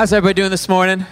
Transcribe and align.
How's 0.00 0.14
everybody 0.14 0.32
doing 0.32 0.50
this 0.50 0.66
morning? 0.66 1.04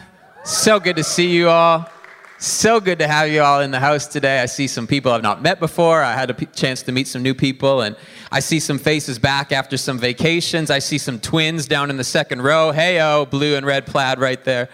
So 0.44 0.80
good 0.80 0.96
to 0.96 1.04
see 1.04 1.28
you 1.28 1.50
all. 1.50 1.90
So 2.38 2.80
good 2.80 3.00
to 3.00 3.06
have 3.06 3.28
you 3.28 3.42
all 3.42 3.60
in 3.60 3.70
the 3.70 3.78
house 3.78 4.06
today. 4.06 4.40
I 4.40 4.46
see 4.46 4.66
some 4.66 4.86
people 4.86 5.12
I've 5.12 5.22
not 5.22 5.42
met 5.42 5.60
before. 5.60 6.02
I 6.02 6.14
had 6.14 6.30
a 6.30 6.32
p- 6.32 6.46
chance 6.46 6.80
to 6.84 6.92
meet 6.92 7.06
some 7.06 7.22
new 7.22 7.34
people, 7.34 7.82
and 7.82 7.96
I 8.32 8.40
see 8.40 8.58
some 8.58 8.78
faces 8.78 9.18
back 9.18 9.52
after 9.52 9.76
some 9.76 9.98
vacations. 9.98 10.70
I 10.70 10.78
see 10.78 10.96
some 10.96 11.20
twins 11.20 11.66
down 11.66 11.90
in 11.90 11.98
the 11.98 12.02
second 12.02 12.40
row. 12.40 12.72
Hey, 12.72 12.98
oh, 12.98 13.26
blue 13.26 13.56
and 13.56 13.66
red 13.66 13.84
plaid 13.84 14.18
right 14.20 14.42
there. 14.42 14.70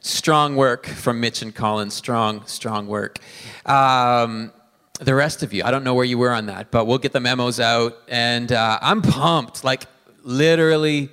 Strong 0.00 0.56
work 0.56 0.84
from 0.84 1.20
Mitch 1.20 1.40
and 1.40 1.54
Colin. 1.54 1.90
Strong, 1.90 2.46
strong 2.46 2.88
work. 2.88 3.20
Um, 3.64 4.52
the 5.00 5.14
rest 5.14 5.44
of 5.44 5.52
you, 5.52 5.62
I 5.62 5.70
don't 5.70 5.84
know 5.84 5.94
where 5.94 6.04
you 6.04 6.18
were 6.18 6.32
on 6.32 6.46
that, 6.46 6.72
but 6.72 6.86
we'll 6.86 6.98
get 6.98 7.12
the 7.12 7.20
memos 7.20 7.60
out. 7.60 7.96
And 8.08 8.50
uh, 8.50 8.80
I'm 8.82 9.02
pumped, 9.02 9.62
like 9.62 9.84
literally 10.24 11.10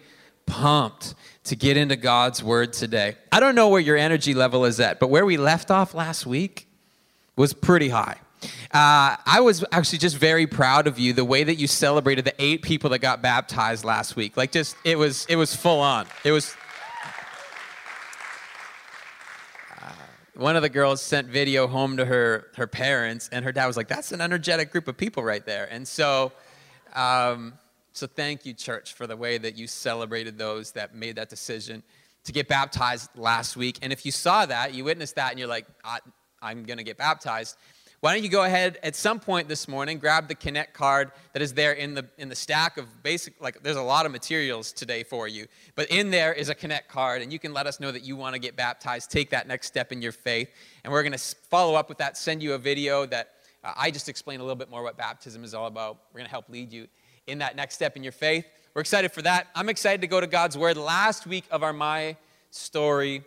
pumped 0.47 1.13
to 1.45 1.55
get 1.55 1.77
into 1.77 1.95
God's 1.95 2.43
word 2.43 2.73
today. 2.73 3.15
I 3.31 3.39
don't 3.39 3.55
know 3.55 3.69
where 3.69 3.81
your 3.81 3.97
energy 3.97 4.33
level 4.33 4.65
is 4.65 4.79
at, 4.79 4.99
but 4.99 5.09
where 5.09 5.25
we 5.25 5.37
left 5.37 5.71
off 5.71 5.93
last 5.93 6.25
week 6.25 6.67
was 7.35 7.53
pretty 7.53 7.89
high. 7.89 8.17
Uh, 8.71 9.17
I 9.25 9.41
was 9.41 9.65
actually 9.71 9.99
just 9.99 10.17
very 10.17 10.47
proud 10.47 10.87
of 10.87 10.99
you 10.99 11.11
the 11.13 11.25
way 11.25 11.43
that 11.43 11.55
you 11.55 11.67
celebrated 11.67 12.25
the 12.25 12.35
eight 12.37 12.61
people 12.61 12.91
that 12.91 12.99
got 12.99 13.21
baptized 13.21 13.83
last 13.83 14.15
week. 14.15 14.37
Like 14.37 14.51
just 14.51 14.75
it 14.85 14.97
was 14.97 15.25
it 15.27 15.35
was 15.35 15.55
full 15.55 15.79
on. 15.79 16.05
It 16.23 16.31
was 16.31 16.55
uh, 19.81 19.91
one 20.35 20.55
of 20.55 20.61
the 20.61 20.69
girls 20.69 21.01
sent 21.01 21.27
video 21.27 21.67
home 21.67 21.97
to 21.97 22.05
her 22.05 22.47
her 22.55 22.67
parents, 22.67 23.29
and 23.31 23.43
her 23.43 23.51
dad 23.51 23.65
was 23.65 23.75
like, 23.75 23.87
"That's 23.87 24.11
an 24.11 24.21
energetic 24.21 24.71
group 24.71 24.87
of 24.87 24.95
people 24.95 25.23
right 25.23 25.45
there." 25.45 25.67
And 25.69 25.87
so, 25.87 26.31
um, 26.95 27.53
so 27.93 28.07
thank 28.07 28.45
you, 28.45 28.53
church, 28.53 28.93
for 28.93 29.07
the 29.07 29.17
way 29.17 29.37
that 29.37 29.57
you 29.57 29.67
celebrated 29.67 30.37
those 30.37 30.71
that 30.73 30.95
made 30.95 31.15
that 31.15 31.29
decision 31.29 31.83
to 32.23 32.31
get 32.31 32.47
baptized 32.47 33.09
last 33.15 33.57
week. 33.57 33.79
And 33.81 33.91
if 33.91 34.05
you 34.05 34.11
saw 34.11 34.45
that, 34.45 34.73
you 34.73 34.83
witnessed 34.83 35.15
that, 35.15 35.31
and 35.31 35.39
you're 35.39 35.47
like, 35.47 35.65
I'm 36.41 36.63
going 36.63 36.77
to 36.77 36.83
get 36.83 36.97
baptized. 36.97 37.57
Why 38.01 38.13
don't 38.13 38.23
you 38.23 38.29
go 38.29 38.45
ahead 38.45 38.79
at 38.81 38.95
some 38.95 39.19
point 39.19 39.49
this 39.49 39.67
morning, 39.67 39.99
grab 39.99 40.29
the 40.29 40.35
Connect 40.35 40.73
card 40.73 41.11
that 41.33 41.41
is 41.41 41.53
there 41.53 41.73
in 41.73 41.95
the 41.95 42.07
in 42.17 42.29
the 42.29 42.35
stack 42.35 42.77
of 42.77 43.03
basic 43.03 43.33
like 43.41 43.61
there's 43.61 43.75
a 43.75 43.81
lot 43.81 44.05
of 44.05 44.13
materials 44.13 44.71
today 44.71 45.03
for 45.03 45.27
you. 45.27 45.47
But 45.75 45.89
in 45.89 46.09
there 46.09 46.31
is 46.31 46.47
a 46.47 46.55
Connect 46.55 46.87
card 46.87 47.21
and 47.21 47.33
you 47.33 47.39
can 47.39 47.53
let 47.53 47.67
us 47.67 47.81
know 47.81 47.91
that 47.91 48.03
you 48.03 48.15
want 48.15 48.35
to 48.35 48.39
get 48.39 48.55
baptized, 48.55 49.11
take 49.11 49.31
that 49.31 49.49
next 49.49 49.67
step 49.67 49.91
in 49.91 50.01
your 50.01 50.13
faith. 50.13 50.49
And 50.85 50.93
we're 50.93 51.03
going 51.03 51.11
to 51.11 51.35
follow 51.49 51.75
up 51.75 51.89
with 51.89 51.97
that, 51.97 52.15
send 52.15 52.41
you 52.41 52.53
a 52.53 52.57
video 52.57 53.05
that 53.07 53.31
uh, 53.65 53.73
I 53.75 53.91
just 53.91 54.07
explain 54.07 54.39
a 54.39 54.43
little 54.43 54.55
bit 54.55 54.69
more 54.69 54.81
what 54.81 54.95
baptism 54.95 55.43
is 55.43 55.53
all 55.53 55.67
about. 55.67 55.97
We're 56.13 56.19
going 56.19 56.27
to 56.27 56.31
help 56.31 56.47
lead 56.47 56.71
you 56.71 56.87
in 57.29 57.39
that 57.39 57.55
next 57.55 57.75
step 57.75 57.95
in 57.95 58.03
your 58.03 58.11
faith. 58.11 58.45
We're 58.73 58.81
excited 58.81 59.11
for 59.11 59.21
that. 59.21 59.47
I'm 59.55 59.69
excited 59.69 60.01
to 60.01 60.07
go 60.07 60.19
to 60.19 60.27
God's 60.27 60.57
Word 60.57 60.77
last 60.77 61.27
week 61.27 61.45
of 61.51 61.63
our 61.63 61.73
My 61.73 62.17
Story 62.51 63.23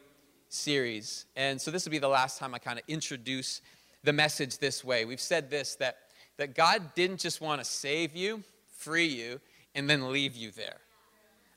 series. 0.49 1.27
And 1.37 1.61
so 1.61 1.71
this 1.71 1.85
will 1.85 1.93
be 1.93 1.99
the 1.99 2.09
last 2.09 2.39
time 2.39 2.55
I 2.55 2.59
kind 2.59 2.79
of 2.79 2.85
introduce 2.89 3.61
the 4.05 4.13
message 4.13 4.59
this 4.59 4.85
way. 4.85 5.05
We've 5.05 5.21
said 5.21 5.51
this 5.51 5.77
that, 5.77 5.99
that 6.37 6.55
God 6.55 6.95
didn't 6.95 7.21
just 7.21 7.41
want 7.41 7.61
to 7.61 7.65
save 7.65 8.17
you, 8.17 8.43
free 8.77 9.07
you, 9.07 9.41
and 9.75 9.89
then 9.89 10.13
leave 10.13 10.37
you 10.37 10.51
there. 10.51 10.77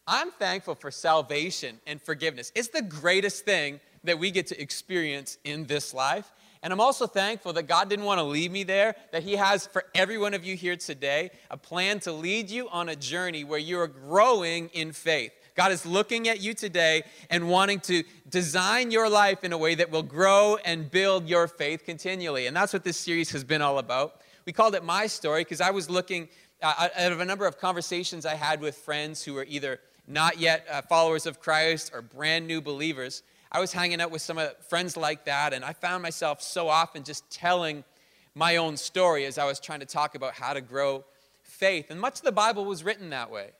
I'm 0.08 0.32
thankful 0.32 0.76
for 0.76 0.92
salvation 0.92 1.80
and 1.88 2.02
forgiveness. 2.02 2.52
It's 2.54 2.68
the 2.68 2.84
greatest 2.84 3.44
thing 3.44 3.80
that 4.04 4.20
we 4.20 4.30
get 4.30 4.48
to 4.48 4.62
experience 4.62 5.38
in 5.44 5.66
this 5.66 5.94
life. 5.94 6.32
And 6.66 6.74
I'm 6.74 6.82
also 6.82 7.06
thankful 7.06 7.54
that 7.54 7.68
God 7.68 7.92
didn't 7.92 8.06
want 8.06 8.18
to 8.18 8.24
leave 8.24 8.52
me 8.52 8.64
there, 8.64 8.96
that 9.12 9.22
He 9.22 9.36
has 9.36 9.68
for 9.68 9.86
every 9.94 10.18
one 10.18 10.34
of 10.34 10.44
you 10.44 10.56
here 10.56 10.76
today 10.76 11.30
a 11.52 11.58
plan 11.58 12.00
to 12.00 12.12
lead 12.12 12.50
you 12.50 12.68
on 12.70 12.90
a 12.90 12.96
journey 12.96 13.44
where 13.44 13.60
you 13.60 13.80
are 13.80 13.88
growing 13.88 14.70
in 14.74 14.92
faith. 14.92 15.32
God 15.54 15.72
is 15.72 15.86
looking 15.86 16.28
at 16.28 16.42
you 16.42 16.56
today 16.56 17.04
and 17.30 17.50
wanting 17.50 17.82
to 17.82 18.04
design 18.28 18.90
your 18.90 19.08
life 19.08 19.44
in 19.44 19.54
a 19.54 19.58
way 19.60 19.76
that 19.76 19.92
will 19.92 20.02
grow 20.02 20.58
and 20.66 20.90
build 20.90 21.30
your 21.30 21.48
faith 21.48 21.86
continually. 21.86 22.48
And 22.48 22.58
that's 22.58 22.74
what 22.74 22.84
this 22.84 22.98
series 22.98 23.30
has 23.30 23.44
been 23.44 23.62
all 23.62 23.78
about. 23.78 24.22
We 24.48 24.52
called 24.52 24.74
it 24.74 24.84
My 24.84 25.06
Story 25.06 25.42
because 25.42 25.62
I 25.62 25.70
was 25.70 25.88
looking 25.88 26.30
uh, 26.64 26.90
out 26.98 27.12
of 27.12 27.20
a 27.20 27.26
number 27.26 27.46
of 27.46 27.60
conversations 27.60 28.26
I 28.26 28.34
had 28.34 28.60
with 28.60 28.76
friends 28.76 29.22
who 29.22 29.36
were 29.36 29.46
either 29.48 29.82
not 30.08 30.40
yet 30.40 30.66
uh, 30.72 30.82
followers 30.82 31.28
of 31.28 31.40
Christ 31.40 31.92
or 31.94 32.02
brand 32.02 32.48
new 32.48 32.60
believers. 32.60 33.22
I 33.56 33.60
was 33.62 33.72
hanging 33.72 34.02
out 34.02 34.12
with 34.12 34.22
some 34.22 34.38
uh, 34.38 34.50
friends 34.68 34.98
like 34.98 35.24
that, 35.24 35.54
and 35.54 35.64
I 35.64 35.72
found 35.72 36.04
myself 36.04 36.42
so 36.42 36.68
often 36.68 37.06
just 37.06 37.32
telling 37.32 37.86
my 38.34 38.58
own 38.58 38.76
story 38.76 39.24
as 39.24 39.38
I 39.38 39.46
was 39.46 39.62
trying 39.62 39.80
to 39.80 39.86
talk 39.86 40.14
about 40.14 40.34
how 40.34 40.52
to 40.52 40.60
grow 40.60 41.06
faith. 41.42 41.90
And 41.90 41.98
much 41.98 42.18
of 42.18 42.26
the 42.26 42.34
Bible 42.34 42.66
was 42.66 42.84
written 42.84 43.12
that 43.12 43.32
way. 43.32 43.52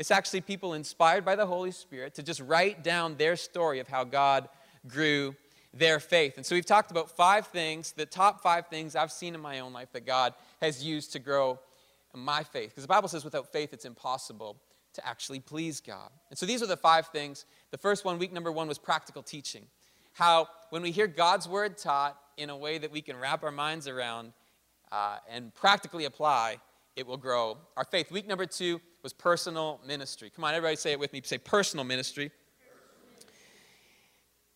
It's 0.00 0.10
actually 0.10 0.40
people 0.40 0.74
inspired 0.74 1.24
by 1.24 1.36
the 1.36 1.46
Holy 1.46 1.70
Spirit 1.70 2.14
to 2.16 2.24
just 2.24 2.40
write 2.40 2.82
down 2.82 3.18
their 3.18 3.36
story 3.36 3.78
of 3.78 3.86
how 3.86 4.02
God 4.02 4.48
grew 4.88 5.36
their 5.72 6.00
faith. 6.00 6.38
And 6.38 6.44
so 6.44 6.56
we've 6.56 6.66
talked 6.66 6.90
about 6.90 7.16
five 7.16 7.46
things, 7.46 7.92
the 7.92 8.04
top 8.04 8.42
five 8.42 8.66
things 8.66 8.96
I've 8.96 9.12
seen 9.12 9.32
in 9.32 9.40
my 9.40 9.60
own 9.60 9.72
life 9.72 9.92
that 9.92 10.04
God 10.04 10.34
has 10.60 10.82
used 10.82 11.12
to 11.12 11.20
grow 11.20 11.60
my 12.12 12.42
faith. 12.42 12.70
Because 12.70 12.82
the 12.82 12.88
Bible 12.88 13.08
says 13.08 13.24
without 13.24 13.52
faith, 13.52 13.72
it's 13.72 13.84
impossible 13.84 14.56
to 14.94 15.06
actually 15.06 15.38
please 15.40 15.80
God. 15.80 16.10
And 16.30 16.38
so 16.38 16.46
these 16.46 16.62
are 16.62 16.66
the 16.66 16.76
five 16.76 17.06
things. 17.08 17.44
The 17.70 17.78
first 17.78 18.04
one, 18.04 18.18
week 18.18 18.32
number 18.32 18.52
one, 18.52 18.68
was 18.68 18.78
practical 18.78 19.22
teaching. 19.22 19.66
How 20.12 20.48
when 20.70 20.82
we 20.82 20.90
hear 20.90 21.06
God's 21.06 21.48
word 21.48 21.76
taught 21.76 22.18
in 22.36 22.50
a 22.50 22.56
way 22.56 22.78
that 22.78 22.90
we 22.90 23.00
can 23.02 23.18
wrap 23.18 23.42
our 23.42 23.50
minds 23.50 23.88
around 23.88 24.32
uh, 24.92 25.18
and 25.28 25.54
practically 25.54 26.04
apply, 26.04 26.58
it 26.94 27.06
will 27.06 27.16
grow 27.16 27.58
our 27.76 27.84
faith. 27.84 28.10
Week 28.10 28.26
number 28.26 28.46
two 28.46 28.80
was 29.02 29.12
personal 29.12 29.80
ministry. 29.86 30.30
Come 30.34 30.44
on, 30.44 30.54
everybody 30.54 30.76
say 30.76 30.92
it 30.92 30.98
with 30.98 31.12
me. 31.12 31.20
Say 31.24 31.38
personal 31.38 31.84
ministry. 31.84 32.30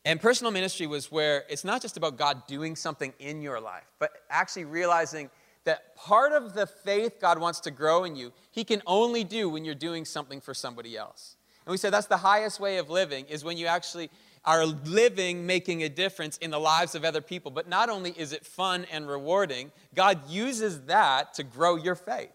And 0.05 0.19
personal 0.19 0.51
ministry 0.51 0.87
was 0.87 1.13
where 1.13 1.45
it's 1.51 1.65
not 1.65 1.83
just 1.83 1.99
about 1.99 2.17
God 2.17 2.47
doing 2.47 2.75
something 2.75 3.13
in 3.19 3.43
your 3.43 3.61
life, 3.61 3.85
but 3.99 4.11
actually 4.31 4.65
realizing 4.65 5.29
that 5.65 5.95
part 5.95 6.33
of 6.33 6.55
the 6.55 6.67
faith 6.67 7.21
God 7.21 7.39
wants 7.39 7.61
to 7.61 7.71
grow 7.71 8.05
in 8.05 8.17
you, 8.17 8.33
He 8.51 8.65
can 8.65 8.81
only 8.87 9.25
do 9.25 9.51
when 9.51 9.65
you're 9.65 9.75
doing 9.75 10.07
something 10.07 10.41
for 10.41 10.55
somebody 10.55 10.97
else. 10.97 11.37
And 11.71 11.75
we 11.75 11.79
said 11.79 11.93
that's 11.93 12.09
the 12.09 12.17
highest 12.17 12.59
way 12.59 12.79
of 12.79 12.91
living 12.91 13.27
is 13.29 13.45
when 13.45 13.57
you 13.57 13.67
actually 13.67 14.11
are 14.45 14.67
living 14.67 15.47
making 15.47 15.85
a 15.85 15.89
difference 15.89 16.37
in 16.39 16.51
the 16.51 16.59
lives 16.59 16.97
of 16.97 17.05
other 17.05 17.21
people. 17.21 17.53
But 17.53 17.69
not 17.69 17.89
only 17.89 18.11
is 18.11 18.33
it 18.33 18.45
fun 18.45 18.87
and 18.91 19.07
rewarding, 19.07 19.71
God 19.95 20.29
uses 20.29 20.81
that 20.87 21.33
to 21.35 21.45
grow 21.45 21.77
your 21.77 21.95
faith. 21.95 22.33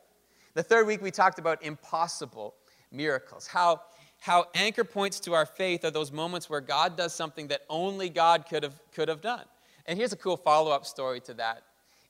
The 0.53 0.63
third 0.63 0.87
week 0.87 1.01
we 1.01 1.11
talked 1.11 1.37
about 1.37 1.61
impossible 1.61 2.55
miracles, 2.93 3.45
how, 3.45 3.81
how 4.21 4.45
anchor 4.55 4.85
points 4.85 5.19
to 5.19 5.33
our 5.33 5.45
faith 5.45 5.83
are 5.83 5.91
those 5.91 6.13
moments 6.13 6.49
where 6.49 6.61
God 6.61 6.95
does 6.95 7.13
something 7.13 7.49
that 7.49 7.63
only 7.69 8.07
God 8.07 8.45
could 8.49 8.63
have, 8.63 8.79
could 8.93 9.09
have 9.09 9.19
done. 9.19 9.43
And 9.85 9.99
here's 9.99 10.13
a 10.13 10.15
cool 10.15 10.37
follow 10.37 10.71
up 10.71 10.85
story 10.85 11.19
to 11.19 11.33
that 11.33 11.63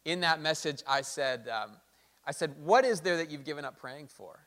in 0.04 0.20
that 0.20 0.42
message, 0.42 0.84
I 0.88 1.02
said, 1.02 1.50
um, 1.50 1.72
I 2.28 2.34
said, 2.34 2.54
what 2.64 2.86
is 2.86 3.02
there 3.02 3.18
that 3.18 3.32
you've 3.32 3.46
given 3.46 3.66
up 3.66 3.80
praying 3.80 4.10
for? 4.10 4.38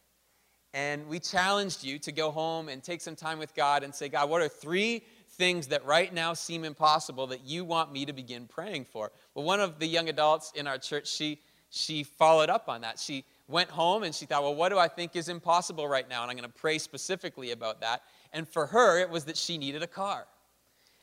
And 0.75 1.09
we 1.09 1.19
challenged 1.19 1.82
you 1.82 1.99
to 2.00 2.12
go 2.12 2.31
home 2.31 2.69
and 2.69 2.82
take 2.82 3.00
some 3.00 3.17
time 3.17 3.38
with 3.38 3.55
God 3.55 3.82
and 3.82 3.94
say, 3.94 4.09
God, 4.09 4.29
what 4.29 4.43
are 4.43 4.49
three 4.49 5.03
things 5.31 5.69
that 5.69 5.85
right 5.85 6.12
now 6.12 6.35
seem 6.35 6.65
impossible 6.65 7.26
that 7.29 7.44
you 7.44 7.65
want 7.65 7.93
me 7.93 8.05
to 8.05 8.12
begin 8.12 8.47
praying 8.47 8.85
for? 8.85 9.11
Well, 9.35 9.44
one 9.44 9.61
of 9.61 9.79
the 9.79 9.87
young 9.87 10.09
adults 10.09 10.53
in 10.55 10.67
our 10.67 10.79
church, 10.79 11.09
she, 11.09 11.41
she 11.70 12.03
followed 12.03 12.50
up 12.50 12.69
on 12.69 12.82
that. 12.82 12.99
She 12.99 13.25
went 13.47 13.70
home 13.70 14.03
and 14.03 14.15
she 14.15 14.26
thought, 14.26 14.43
well, 14.43 14.55
what 14.55 14.69
do 14.69 14.79
I 14.79 14.88
think 14.88 15.17
is 15.17 15.31
impossible 15.31 15.88
right 15.88 16.09
now? 16.09 16.23
And 16.23 16.31
I'm 16.31 16.37
going 16.37 16.50
to 16.50 16.59
pray 16.59 16.79
specifically 16.79 17.53
about 17.53 17.81
that. 17.81 18.03
And 18.32 18.47
for 18.47 18.67
her, 18.67 18.99
it 18.99 19.09
was 19.09 19.25
that 19.25 19.38
she 19.38 19.56
needed 19.56 19.82
a 19.82 19.87
car. 19.87 20.26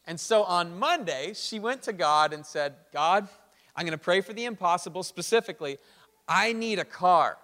And 0.05 0.19
so 0.19 0.43
on 0.43 0.77
Monday, 0.77 1.33
she 1.33 1.59
went 1.59 1.81
to 1.83 1.93
God 1.93 2.33
and 2.33 2.45
said, 2.45 2.75
God, 2.93 3.27
I'm 3.75 3.85
going 3.85 3.97
to 3.97 4.03
pray 4.03 4.21
for 4.21 4.33
the 4.33 4.45
impossible. 4.45 5.01
Specifically, 5.01 5.79
I 6.27 6.53
need 6.53 6.77
a 6.77 6.85
car. 6.85 7.37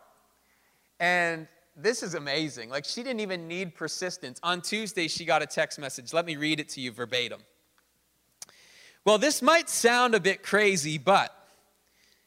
And 0.99 1.47
this 1.75 2.03
is 2.03 2.15
amazing. 2.15 2.69
Like, 2.69 2.85
she 2.85 3.03
didn't 3.03 3.21
even 3.21 3.47
need 3.47 3.75
persistence. 3.75 4.39
On 4.43 4.61
Tuesday, 4.61 5.07
she 5.07 5.25
got 5.25 5.41
a 5.41 5.45
text 5.45 5.79
message. 5.79 6.13
Let 6.13 6.25
me 6.25 6.35
read 6.35 6.59
it 6.59 6.69
to 6.69 6.81
you 6.81 6.91
verbatim. 6.91 7.41
Well, 9.05 9.17
this 9.17 9.41
might 9.41 9.69
sound 9.69 10.13
a 10.13 10.19
bit 10.19 10.43
crazy, 10.43 10.97
but 10.97 11.35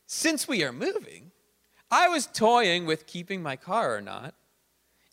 since 0.06 0.48
we 0.48 0.64
are 0.64 0.72
moving, 0.72 1.30
I 1.90 2.08
was 2.08 2.26
toying 2.26 2.86
with 2.86 3.06
keeping 3.06 3.42
my 3.42 3.56
car 3.56 3.96
or 3.96 4.00
not. 4.00 4.34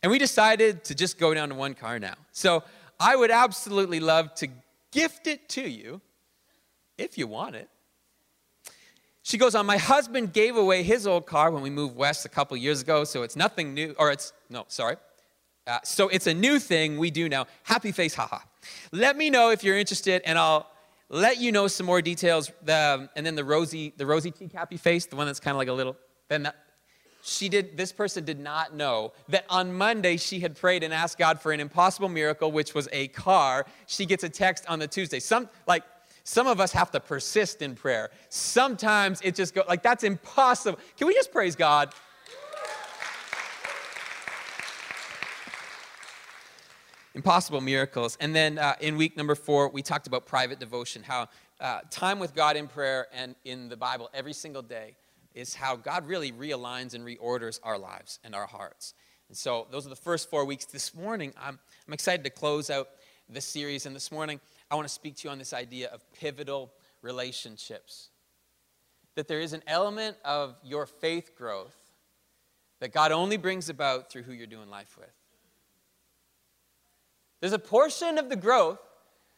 And 0.02 0.12
we 0.12 0.18
decided 0.18 0.84
to 0.86 0.96
just 0.96 1.20
go 1.20 1.34
down 1.34 1.50
to 1.50 1.56
one 1.56 1.76
car 1.76 2.00
now. 2.00 2.16
So 2.32 2.64
I 3.00 3.16
would 3.16 3.30
absolutely 3.30 4.00
love 4.00 4.34
to 4.36 4.48
gift 4.92 5.28
it 5.28 5.48
to 5.50 5.70
you 5.70 6.02
if 6.98 7.18
you 7.18 7.28
want 7.28 7.56
it. 7.56 7.70
She 9.24 9.38
goes 9.38 9.54
on, 9.54 9.66
My 9.66 9.78
husband 9.78 10.34
gave 10.34 10.56
away 10.56 10.84
his 10.84 11.06
old 11.06 11.26
car 11.26 11.52
when 11.52 11.62
we 11.62 11.70
moved 11.70 11.96
west 11.96 12.26
a 12.26 12.30
couple 12.30 12.58
years 12.58 12.82
ago, 12.82 13.04
so 13.04 13.24
it's 13.24 13.36
nothing 13.36 13.74
new, 13.74 13.96
or 14.00 14.12
it's, 14.12 14.34
no, 14.50 14.66
sorry. 14.68 14.98
Uh, 15.68 15.78
so 15.84 16.08
it's 16.08 16.26
a 16.28 16.34
new 16.34 16.58
thing 16.58 16.98
we 16.98 17.12
do 17.12 17.30
now. 17.30 17.46
Happy 17.64 17.92
face, 17.92 18.16
haha. 18.16 18.40
Let 18.92 19.16
me 19.16 19.30
know 19.30 19.52
if 19.52 19.64
you're 19.64 19.78
interested, 19.78 20.24
and 20.26 20.40
I'll 20.40 20.68
let 21.10 21.40
you 21.40 21.52
know 21.52 21.68
some 21.68 21.86
more 21.86 22.02
details. 22.02 22.52
The, 22.64 23.10
and 23.16 23.26
then 23.26 23.36
the 23.36 23.44
rosy, 23.44 23.94
the 23.96 24.06
rosy 24.06 24.32
cheek 24.32 24.54
happy 24.54 24.78
face, 24.78 25.06
the 25.06 25.16
one 25.16 25.28
that's 25.28 25.40
kind 25.40 25.54
of 25.54 25.60
like 25.60 25.68
a 25.68 25.74
little, 25.74 25.96
then 26.28 26.44
that, 26.44 26.56
she 27.24 27.50
did 27.50 27.78
this 27.78 27.92
person 27.92 28.26
did 28.26 28.40
not 28.40 28.76
know 28.76 29.14
that 29.30 29.46
on 29.48 29.72
monday 29.72 30.18
she 30.18 30.40
had 30.40 30.56
prayed 30.56 30.82
and 30.84 30.92
asked 30.92 31.20
god 31.20 31.40
for 31.40 31.52
an 31.52 31.60
impossible 31.60 32.10
miracle 32.10 32.52
which 32.52 32.74
was 32.74 32.90
a 32.92 33.10
car 33.10 33.66
she 33.86 34.08
gets 34.08 34.24
a 34.24 34.30
text 34.30 34.66
on 34.68 34.80
the 34.80 34.88
tuesday 34.88 35.20
some 35.20 35.48
like 35.68 35.84
some 36.24 36.48
of 36.48 36.60
us 36.60 36.72
have 36.72 36.92
to 36.92 37.00
persist 37.00 37.62
in 37.62 37.76
prayer 37.76 38.10
sometimes 38.30 39.22
it 39.22 39.36
just 39.36 39.54
go 39.54 39.64
like 39.68 39.84
that's 39.84 40.04
impossible 40.04 40.80
can 40.98 41.08
we 41.08 41.14
just 41.14 41.32
praise 41.32 41.56
god 41.56 41.94
impossible 47.14 47.62
miracles 47.62 48.18
and 48.22 48.36
then 48.36 48.58
uh, 48.58 48.74
in 48.80 48.96
week 48.98 49.18
number 49.18 49.36
four 49.36 49.70
we 49.70 49.82
talked 49.82 50.08
about 50.08 50.26
private 50.26 50.60
devotion 50.60 51.04
how 51.04 51.28
uh, 51.60 51.80
time 51.90 52.20
with 52.20 52.34
god 52.34 52.56
in 52.56 52.68
prayer 52.68 53.08
and 53.14 53.36
in 53.46 53.70
the 53.70 53.78
bible 53.78 54.10
every 54.14 54.34
single 54.34 54.62
day 54.62 54.96
is 55.34 55.56
how 55.56 55.76
God 55.76 56.06
really 56.06 56.32
realigns 56.32 56.94
and 56.94 57.06
reorders 57.06 57.60
our 57.64 57.78
lives 57.78 58.20
and 58.24 58.36
our 58.36 58.46
hearts. 58.46 58.94
And 59.30 59.38
so 59.38 59.68
those 59.72 59.86
are 59.86 59.90
the 59.90 59.96
first 59.96 60.30
four 60.30 60.46
weeks. 60.46 60.66
This 60.66 60.94
morning, 60.94 61.34
I'm, 61.42 61.58
I'm 61.88 61.94
excited 61.94 62.24
to 62.26 62.30
close 62.30 62.70
out 62.70 62.90
this 63.30 63.46
series. 63.46 63.86
And 63.86 63.96
this 63.96 64.12
morning, 64.12 64.40
I 64.72 64.76
want 64.76 64.88
to 64.88 64.94
speak 64.94 65.18
to 65.18 65.28
you 65.28 65.32
on 65.32 65.38
this 65.38 65.54
idea 65.54 65.90
of 65.90 66.02
pivotal 66.14 66.72
relationships. 67.02 68.10
That 69.16 69.28
there 69.28 69.42
is 69.42 69.52
an 69.52 69.62
element 69.68 70.16
of 70.24 70.56
your 70.64 70.86
faith 70.86 71.36
growth 71.38 71.76
that 72.80 72.94
God 72.94 73.12
only 73.12 73.38
brings 73.38 73.70
about 73.70 74.10
through 74.10 74.24
who 74.24 74.32
you're 74.32 74.48
doing 74.48 74.70
life 74.70 74.98
with. 74.98 75.12
There's 77.42 77.54
a 77.54 77.60
portion 77.60 78.18
of 78.18 78.30
the 78.30 78.36
growth 78.36 78.80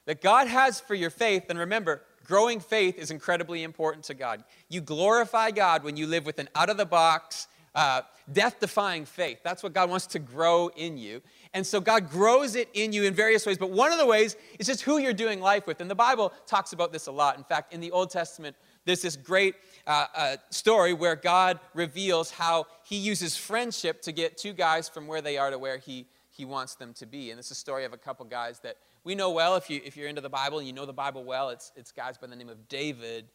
that 0.06 0.22
God 0.22 0.48
has 0.48 0.80
for 0.80 0.94
your 0.94 1.10
faith. 1.10 1.46
And 1.50 1.58
remember, 1.58 2.04
growing 2.26 2.60
faith 2.60 3.00
is 3.00 3.10
incredibly 3.10 3.64
important 3.64 4.06
to 4.06 4.14
God. 4.14 4.44
You 4.70 4.82
glorify 4.82 5.52
God 5.52 5.84
when 5.84 5.98
you 5.98 6.06
live 6.06 6.26
with 6.26 6.38
an 6.40 6.50
out 6.54 6.70
of 6.70 6.78
the 6.78 6.86
box, 6.86 7.48
uh, 7.74 8.02
death 8.32 8.60
defying 8.60 9.06
faith. 9.06 9.40
That's 9.44 9.64
what 9.64 9.74
God 9.74 9.90
wants 9.90 10.08
to 10.08 10.20
grow 10.20 10.70
in 10.76 10.98
you. 10.98 11.22
And 11.54 11.66
so 11.66 11.80
God 11.80 12.10
grows 12.10 12.56
it 12.56 12.68
in 12.74 12.94
you 12.94 13.04
in 13.04 13.14
various 13.14 13.46
ways. 13.46 13.60
But 13.60 13.70
one 13.70 13.92
of 13.92 14.00
the 14.00 14.06
ways 14.06 14.36
is 14.58 14.66
just 14.66 14.82
who 14.82 14.98
you're 14.98 15.14
doing 15.14 15.40
life 15.40 15.68
with. 15.68 15.82
And 15.82 15.90
the 15.90 15.96
Bible 15.96 16.34
talks 16.48 16.74
about 16.74 16.92
this 16.92 17.06
a 17.06 17.12
lot. 17.12 17.38
In 17.38 17.44
fact, 17.44 17.74
in 17.74 17.80
the 17.80 17.92
Old 17.92 18.10
Testament, 18.10 18.56
there's 18.86 19.04
this 19.04 19.16
great 19.16 19.56
uh, 19.86 20.08
uh, 20.16 20.38
story 20.50 20.94
where 20.94 21.16
God 21.16 21.60
reveals 21.74 22.32
how 22.32 22.66
he 22.84 22.98
uses 22.98 23.38
friendship 23.38 24.02
to 24.02 24.12
get 24.12 24.38
two 24.38 24.54
guys 24.54 24.90
from 24.90 25.06
where 25.06 25.22
they 25.22 25.38
are 25.38 25.52
to 25.52 25.60
where 25.60 25.78
he, 25.78 26.08
he 26.32 26.44
wants 26.44 26.76
them 26.76 26.94
to 26.96 27.06
be. 27.06 27.30
And 27.30 27.40
it's 27.40 27.52
a 27.52 27.56
story 27.56 27.86
of 27.86 27.94
a 27.94 27.98
couple 27.98 28.26
guys 28.26 28.60
that 28.60 28.78
we 29.04 29.14
know 29.14 29.30
well, 29.30 29.56
if, 29.56 29.70
you, 29.70 29.80
if 29.86 29.96
you're 29.96 30.08
into 30.08 30.22
the 30.22 30.30
Bible 30.30 30.58
and 30.58 30.68
you 30.68 30.74
know 30.74 30.86
the 30.86 30.94
Bible 30.94 31.24
well, 31.24 31.50
it's, 31.50 31.72
it's 31.76 31.92
guys 31.92 32.18
by 32.18 32.28
the 32.28 32.36
name 32.36 32.50
of 32.50 32.68
David 32.68 33.26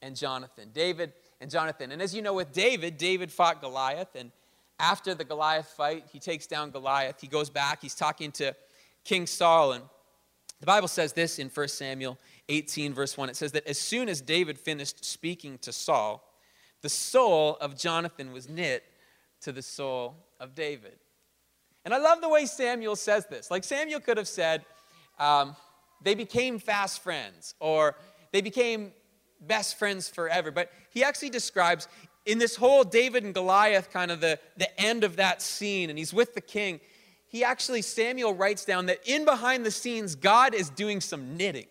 and 0.00 0.16
Jonathan. 0.16 0.70
David 0.74 1.12
and 1.40 1.50
Jonathan. 1.50 1.92
And 1.92 2.02
as 2.02 2.14
you 2.14 2.22
know, 2.22 2.34
with 2.34 2.52
David, 2.52 2.98
David 2.98 3.30
fought 3.30 3.60
Goliath. 3.60 4.14
And 4.16 4.32
after 4.82 5.14
the 5.14 5.24
Goliath 5.24 5.68
fight, 5.68 6.04
he 6.12 6.18
takes 6.18 6.46
down 6.46 6.72
Goliath. 6.72 7.20
He 7.20 7.28
goes 7.28 7.48
back, 7.48 7.80
he's 7.80 7.94
talking 7.94 8.32
to 8.32 8.54
King 9.04 9.26
Saul. 9.26 9.72
And 9.72 9.84
the 10.60 10.66
Bible 10.66 10.88
says 10.88 11.12
this 11.12 11.38
in 11.38 11.48
1 11.48 11.68
Samuel 11.68 12.18
18, 12.48 12.92
verse 12.92 13.16
1. 13.16 13.30
It 13.30 13.36
says 13.36 13.52
that 13.52 13.66
as 13.66 13.78
soon 13.78 14.08
as 14.08 14.20
David 14.20 14.58
finished 14.58 15.04
speaking 15.04 15.56
to 15.58 15.72
Saul, 15.72 16.28
the 16.82 16.88
soul 16.88 17.56
of 17.60 17.78
Jonathan 17.78 18.32
was 18.32 18.48
knit 18.48 18.82
to 19.42 19.52
the 19.52 19.62
soul 19.62 20.16
of 20.40 20.56
David. 20.56 20.98
And 21.84 21.94
I 21.94 21.98
love 21.98 22.20
the 22.20 22.28
way 22.28 22.44
Samuel 22.46 22.96
says 22.96 23.26
this. 23.26 23.50
Like 23.50 23.62
Samuel 23.62 24.00
could 24.00 24.16
have 24.16 24.28
said, 24.28 24.64
um, 25.18 25.54
they 26.02 26.16
became 26.16 26.58
fast 26.58 27.02
friends 27.02 27.54
or 27.60 27.96
they 28.32 28.40
became 28.40 28.92
best 29.40 29.78
friends 29.78 30.08
forever. 30.08 30.50
But 30.50 30.70
he 30.90 31.04
actually 31.04 31.30
describes 31.30 31.86
in 32.24 32.38
this 32.38 32.56
whole 32.56 32.84
David 32.84 33.24
and 33.24 33.34
Goliath 33.34 33.90
kind 33.90 34.10
of 34.10 34.20
the, 34.20 34.38
the 34.56 34.80
end 34.80 35.04
of 35.04 35.16
that 35.16 35.42
scene, 35.42 35.90
and 35.90 35.98
he's 35.98 36.14
with 36.14 36.34
the 36.34 36.40
king. 36.40 36.80
He 37.28 37.44
actually, 37.44 37.82
Samuel 37.82 38.34
writes 38.34 38.64
down 38.64 38.86
that 38.86 39.00
in 39.06 39.24
behind 39.24 39.64
the 39.64 39.70
scenes, 39.70 40.14
God 40.14 40.54
is 40.54 40.68
doing 40.70 41.00
some 41.00 41.36
knitting. 41.36 41.66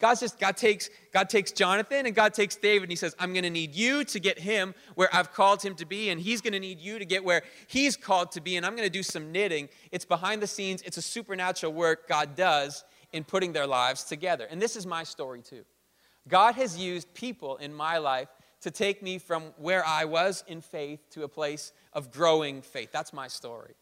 God's 0.00 0.20
just, 0.20 0.38
God 0.38 0.56
takes, 0.56 0.90
God 1.12 1.28
takes 1.28 1.50
Jonathan 1.50 2.06
and 2.06 2.14
God 2.14 2.32
takes 2.32 2.54
David 2.54 2.84
and 2.84 2.92
he 2.92 2.96
says, 2.96 3.16
I'm 3.18 3.32
going 3.32 3.42
to 3.42 3.50
need 3.50 3.74
you 3.74 4.04
to 4.04 4.20
get 4.20 4.38
him 4.38 4.74
where 4.94 5.08
I've 5.12 5.32
called 5.32 5.60
him 5.60 5.74
to 5.74 5.84
be, 5.84 6.10
and 6.10 6.20
he's 6.20 6.40
going 6.40 6.52
to 6.52 6.60
need 6.60 6.78
you 6.78 6.98
to 6.98 7.04
get 7.04 7.24
where 7.24 7.42
he's 7.66 7.96
called 7.96 8.32
to 8.32 8.40
be, 8.40 8.56
and 8.56 8.64
I'm 8.64 8.76
going 8.76 8.86
to 8.86 8.92
do 8.92 9.02
some 9.02 9.32
knitting. 9.32 9.68
It's 9.90 10.04
behind 10.04 10.40
the 10.40 10.46
scenes, 10.46 10.82
it's 10.82 10.96
a 10.96 11.02
supernatural 11.02 11.72
work 11.72 12.08
God 12.08 12.36
does 12.36 12.84
in 13.12 13.24
putting 13.24 13.52
their 13.52 13.66
lives 13.66 14.04
together. 14.04 14.46
And 14.50 14.62
this 14.62 14.76
is 14.76 14.86
my 14.86 15.02
story 15.02 15.42
too. 15.42 15.64
God 16.28 16.54
has 16.54 16.78
used 16.78 17.12
people 17.14 17.56
in 17.56 17.74
my 17.74 17.98
life 17.98 18.28
to 18.60 18.70
take 18.70 19.02
me 19.02 19.18
from 19.18 19.44
where 19.56 19.84
I 19.86 20.04
was 20.04 20.44
in 20.46 20.60
faith 20.60 21.00
to 21.10 21.22
a 21.22 21.28
place 21.28 21.72
of 21.92 22.10
growing 22.10 22.62
faith. 22.62 22.90
That's 22.92 23.12
my 23.12 23.28
story. 23.28 23.74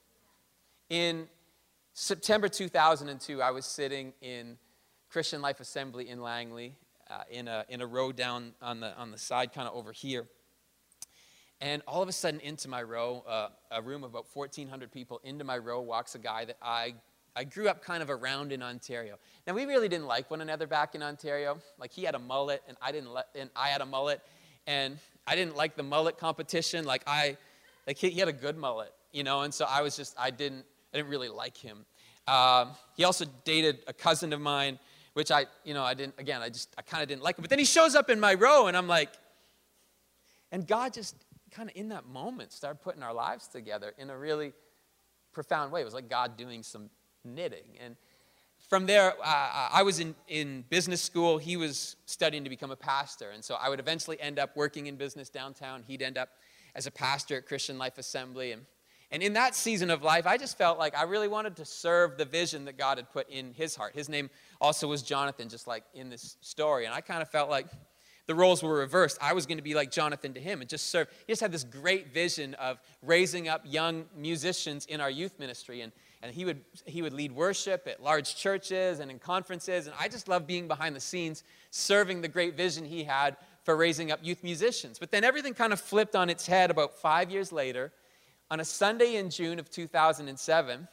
In 0.91 1.29
September 1.93 2.49
2002, 2.49 3.41
I 3.41 3.51
was 3.51 3.65
sitting 3.65 4.13
in 4.21 4.59
Christian 5.09 5.41
Life 5.41 5.61
Assembly 5.61 6.09
in 6.09 6.21
Langley, 6.21 6.75
uh, 7.09 7.23
in, 7.31 7.49
a, 7.49 7.65
in 7.69 7.81
a 7.81 7.87
row 7.87 8.13
down 8.13 8.53
on 8.61 8.81
the, 8.81 8.95
on 8.97 9.11
the 9.11 9.19
side, 9.19 9.53
kind 9.53 9.67
of 9.67 9.75
over 9.75 9.93
here. 9.93 10.27
And 11.61 11.81
all 11.89 12.03
of 12.03 12.09
a 12.09 12.13
sudden, 12.13 12.41
into 12.41 12.69
my 12.69 12.83
row, 12.83 13.25
uh, 13.27 13.49
a 13.71 13.81
room 13.81 14.05
of 14.05 14.11
about 14.11 14.27
1,400 14.33 14.93
people, 14.93 15.21
into 15.25 15.43
my 15.43 15.57
row 15.57 15.81
walks 15.81 16.15
a 16.15 16.19
guy 16.19 16.45
that 16.45 16.59
I, 16.61 16.95
I 17.35 17.45
grew 17.45 17.69
up 17.69 17.83
kind 17.83 18.03
of 18.03 18.11
around 18.11 18.53
in 18.53 18.63
Ontario. 18.63 19.17
Now, 19.47 19.55
we 19.55 19.65
really 19.65 19.89
didn't 19.89 20.07
like 20.07 20.31
one 20.31 20.43
another 20.43 20.67
back 20.67 20.95
in 20.95 21.03
Ontario. 21.03 21.59
Like, 21.79 21.93
he 21.93 22.03
had 22.03 22.15
a 22.15 22.19
mullet, 22.19 22.63
and 22.69 22.77
I, 22.83 22.93
didn't 22.93 23.11
le- 23.11 23.25
and 23.35 23.49
I 23.57 23.69
had 23.69 23.81
a 23.81 23.87
mullet, 23.87 24.21
and 24.67 24.99
I 25.27 25.35
didn't 25.35 25.57
like 25.57 25.77
the 25.77 25.83
mullet 25.83 26.19
competition. 26.19 26.85
Like, 26.85 27.03
I, 27.07 27.37
like 27.87 27.97
he, 27.97 28.11
he 28.11 28.21
had 28.21 28.29
a 28.29 28.33
good 28.33 28.57
mullet, 28.57 28.93
you 29.13 29.25
know, 29.25 29.43
and 29.43 29.53
so 29.53 29.67
I 29.69 29.83
was 29.83 29.97
just, 29.97 30.15
I 30.19 30.31
didn't, 30.31 30.65
I 30.93 30.99
didn't 30.99 31.11
really 31.11 31.29
like 31.29 31.57
him. 31.57 31.85
Um, 32.29 32.71
he 32.97 33.05
also 33.05 33.25
dated 33.45 33.79
a 33.87 33.93
cousin 33.93 34.33
of 34.33 34.41
mine 34.41 34.79
which 35.17 35.31
I, 35.31 35.47
you 35.65 35.73
know, 35.73 35.83
I 35.83 35.95
didn't, 35.95 36.13
again, 36.19 36.43
I 36.43 36.51
just, 36.51 36.75
I 36.77 36.83
kind 36.83 37.03
of 37.03 37.09
didn't 37.09 37.23
like 37.23 37.39
him. 37.39 37.43
But 37.43 37.49
then 37.49 37.59
he 37.59 37.65
shows 37.65 37.95
up 37.95 38.11
in 38.11 38.21
my 38.21 38.35
row, 38.35 38.67
and 38.67 38.77
I'm 38.77 38.87
like, 38.87 39.09
and 40.53 40.67
God 40.67 40.93
just 40.93 41.17
kind 41.51 41.71
of 41.71 41.75
in 41.75 41.89
that 41.89 42.05
moment 42.07 42.53
started 42.53 42.83
putting 42.83 43.03
our 43.03 43.15
lives 43.15 43.49
together 43.49 43.95
in 43.97 44.11
a 44.11 44.19
really 44.19 44.53
profound 45.33 45.73
way. 45.73 45.81
It 45.81 45.85
was 45.85 45.95
like 45.95 46.11
God 46.11 46.37
doing 46.37 46.63
some 46.63 46.91
knitting. 47.25 47.79
And 47.83 47.97
from 48.69 48.87
there, 48.87 49.15
uh, 49.23 49.69
I 49.73 49.83
was 49.83 50.01
in, 50.01 50.15
in 50.29 50.65
business 50.69 51.01
school. 51.01 51.39
He 51.39 51.57
was 51.57 51.97
studying 52.07 52.43
to 52.45 52.51
become 52.51 52.71
a 52.71 52.77
pastor. 52.77 53.31
And 53.31 53.45
so 53.45 53.55
I 53.55 53.69
would 53.69 53.81
eventually 53.81 54.21
end 54.21 54.39
up 54.39 54.57
working 54.57 54.87
in 54.87 54.97
business 54.97 55.29
downtown. 55.29 55.85
He'd 55.87 56.03
end 56.03 56.19
up 56.19 56.31
as 56.75 56.87
a 56.87 56.91
pastor 56.91 57.37
at 57.37 57.47
Christian 57.47 57.79
Life 57.79 57.99
Assembly. 57.99 58.53
And 58.53 58.63
and 59.13 59.23
in 59.23 59.35
that 59.35 59.55
season 59.55 59.91
of 59.91 60.03
life, 60.03 60.27
I 60.27 60.37
just 60.37 60.59
felt 60.59 60.79
like 60.79 60.97
I 60.97 61.05
really 61.05 61.29
wanted 61.29 61.57
to 61.57 61.65
serve 61.65 62.19
the 62.19 62.25
vision 62.25 62.65
that 62.65 62.77
God 62.77 62.99
had 62.99 63.11
put 63.13 63.29
in 63.31 63.53
his 63.55 63.77
heart. 63.77 63.95
His 63.95 64.09
name 64.09 64.31
also 64.61 64.89
was 64.89 65.03
Jonathan, 65.03 65.49
just 65.49 65.67
like 65.67 65.85
in 65.95 66.11
this 66.11 66.37
story. 66.41 66.87
And 66.87 66.95
I 66.95 67.01
kind 67.01 67.23
of 67.23 67.31
felt 67.31 67.49
like 67.49 67.69
the 68.27 68.35
roles 68.35 68.65
were 68.65 68.77
reversed. 68.77 69.19
I 69.23 69.33
was 69.33 69.47
going 69.47 69.59
to 69.59 69.63
be 69.63 69.75
like 69.75 69.93
Jonathan 69.93 70.35
to 70.35 70.41
him 70.41 70.61
and 70.61 70.69
just 70.69 70.89
serve. 70.89 71.07
He 71.27 71.33
just 71.33 71.41
had 71.41 71.53
this 71.53 71.63
great 71.63 72.13
vision 72.13 72.55
of 72.55 72.81
raising 73.01 73.49
up 73.49 73.63
young 73.65 74.07
musicians 74.17 74.87
in 74.87 75.01
our 75.01 75.11
youth 75.11 75.39
ministry. 75.39 75.83
And, 75.83 75.93
and 76.27 76.35
he, 76.35 76.45
would, 76.45 76.61
he 76.85 77.03
would 77.03 77.13
lead 77.13 77.33
worship 77.33 77.87
at 77.87 78.03
large 78.03 78.35
churches 78.37 78.99
and 78.99 79.11
in 79.11 79.19
conferences. 79.19 79.87
And 79.87 79.95
I 79.99 80.09
just 80.09 80.29
loved 80.29 80.47
being 80.47 80.67
behind 80.67 80.97
the 80.97 81.01
scenes, 81.01 81.45
serving 81.71 82.21
the 82.21 82.29
great 82.29 82.57
vision 82.57 82.85
he 82.85 83.05
had 83.05 83.37
for 83.63 83.77
raising 83.77 84.11
up 84.11 84.21
youth 84.23 84.43
musicians. 84.43 84.99
But 84.99 85.11
then 85.11 85.25
everything 85.25 85.55
kind 85.55 85.73
of 85.73 85.81
flipped 85.81 86.17
on 86.17 86.29
its 86.29 86.47
head 86.47 86.71
about 86.71 86.99
five 86.99 87.31
years 87.31 87.53
later 87.53 87.93
on 88.51 88.61
a 88.61 88.65
Sunday 88.65 89.17
in 89.17 89.31
June 89.31 89.59
of 89.59 89.71
2007, 89.71 90.89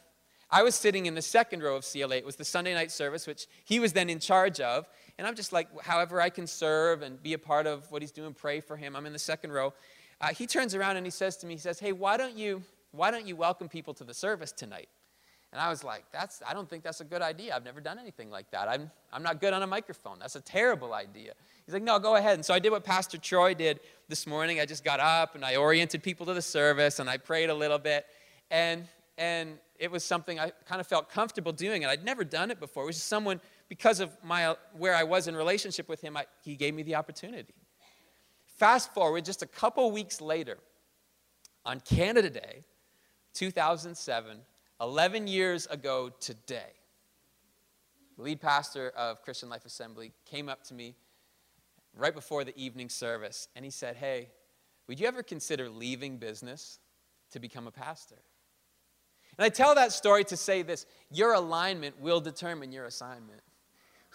I 0.50 0.62
was 0.62 0.74
sitting 0.74 1.06
in 1.06 1.14
the 1.14 1.22
second 1.22 1.62
row 1.62 1.76
of 1.76 1.84
CLA. 1.84 2.16
It 2.16 2.24
was 2.24 2.36
the 2.36 2.44
Sunday 2.44 2.74
night 2.74 2.90
service, 2.90 3.26
which 3.26 3.46
he 3.64 3.80
was 3.80 3.92
then 3.92 4.10
in 4.10 4.18
charge 4.18 4.60
of. 4.60 4.88
And 5.18 5.26
I'm 5.26 5.34
just 5.34 5.52
like, 5.52 5.68
however 5.82 6.20
I 6.20 6.30
can 6.30 6.46
serve 6.46 7.02
and 7.02 7.22
be 7.22 7.32
a 7.32 7.38
part 7.38 7.66
of 7.66 7.90
what 7.90 8.02
he's 8.02 8.12
doing, 8.12 8.34
pray 8.34 8.60
for 8.60 8.76
him. 8.76 8.96
I'm 8.96 9.06
in 9.06 9.12
the 9.12 9.18
second 9.18 9.52
row. 9.52 9.74
Uh, 10.20 10.28
he 10.28 10.46
turns 10.46 10.74
around 10.74 10.96
and 10.96 11.06
he 11.06 11.10
says 11.10 11.36
to 11.38 11.46
me, 11.46 11.54
he 11.54 11.60
says, 11.60 11.78
hey, 11.78 11.92
why 11.92 12.16
don't 12.16 12.36
you, 12.36 12.62
why 12.92 13.10
don't 13.10 13.26
you 13.26 13.36
welcome 13.36 13.68
people 13.68 13.94
to 13.94 14.04
the 14.04 14.14
service 14.14 14.52
tonight? 14.52 14.88
And 15.54 15.62
I 15.62 15.68
was 15.68 15.84
like, 15.84 16.04
that's, 16.10 16.42
I 16.44 16.52
don't 16.52 16.68
think 16.68 16.82
that's 16.82 17.00
a 17.00 17.04
good 17.04 17.22
idea. 17.22 17.54
I've 17.54 17.64
never 17.64 17.80
done 17.80 18.00
anything 18.00 18.28
like 18.28 18.50
that. 18.50 18.68
I'm, 18.68 18.90
I'm 19.12 19.22
not 19.22 19.40
good 19.40 19.52
on 19.52 19.62
a 19.62 19.68
microphone. 19.68 20.18
That's 20.18 20.34
a 20.34 20.40
terrible 20.40 20.92
idea. 20.92 21.34
He's 21.64 21.72
like, 21.72 21.84
no, 21.84 22.00
go 22.00 22.16
ahead. 22.16 22.34
And 22.34 22.44
so 22.44 22.52
I 22.52 22.58
did 22.58 22.72
what 22.72 22.82
Pastor 22.82 23.18
Troy 23.18 23.54
did 23.54 23.78
this 24.08 24.26
morning. 24.26 24.58
I 24.58 24.66
just 24.66 24.82
got 24.82 24.98
up 24.98 25.36
and 25.36 25.44
I 25.44 25.54
oriented 25.54 26.02
people 26.02 26.26
to 26.26 26.34
the 26.34 26.42
service 26.42 26.98
and 26.98 27.08
I 27.08 27.18
prayed 27.18 27.50
a 27.50 27.54
little 27.54 27.78
bit. 27.78 28.04
And, 28.50 28.88
and 29.16 29.58
it 29.78 29.92
was 29.92 30.02
something 30.02 30.40
I 30.40 30.50
kind 30.66 30.80
of 30.80 30.88
felt 30.88 31.08
comfortable 31.08 31.52
doing. 31.52 31.84
And 31.84 31.90
I'd 31.90 32.04
never 32.04 32.24
done 32.24 32.50
it 32.50 32.58
before. 32.58 32.82
It 32.82 32.86
was 32.86 32.96
just 32.96 33.06
someone, 33.06 33.40
because 33.68 34.00
of 34.00 34.10
my, 34.24 34.56
where 34.76 34.96
I 34.96 35.04
was 35.04 35.28
in 35.28 35.36
relationship 35.36 35.88
with 35.88 36.00
him, 36.00 36.16
I, 36.16 36.26
he 36.42 36.56
gave 36.56 36.74
me 36.74 36.82
the 36.82 36.96
opportunity. 36.96 37.54
Fast 38.56 38.92
forward 38.92 39.24
just 39.24 39.42
a 39.42 39.46
couple 39.46 39.92
weeks 39.92 40.20
later, 40.20 40.58
on 41.64 41.78
Canada 41.78 42.28
Day, 42.28 42.64
2007, 43.34 44.38
11 44.80 45.26
years 45.26 45.66
ago 45.66 46.10
today, 46.20 46.72
the 48.16 48.22
lead 48.22 48.40
pastor 48.40 48.90
of 48.96 49.22
Christian 49.22 49.48
Life 49.48 49.64
Assembly 49.64 50.12
came 50.24 50.48
up 50.48 50.64
to 50.64 50.74
me 50.74 50.94
right 51.96 52.14
before 52.14 52.44
the 52.44 52.56
evening 52.56 52.88
service, 52.88 53.48
and 53.54 53.64
he 53.64 53.70
said, 53.70 53.96
Hey, 53.96 54.28
would 54.86 55.00
you 55.00 55.06
ever 55.06 55.22
consider 55.22 55.68
leaving 55.68 56.18
business 56.18 56.78
to 57.30 57.40
become 57.40 57.66
a 57.66 57.70
pastor? 57.70 58.18
And 59.38 59.44
I 59.44 59.48
tell 59.48 59.74
that 59.74 59.92
story 59.92 60.24
to 60.24 60.36
say 60.36 60.62
this 60.62 60.86
your 61.10 61.34
alignment 61.34 62.00
will 62.00 62.20
determine 62.20 62.72
your 62.72 62.86
assignment. 62.86 63.40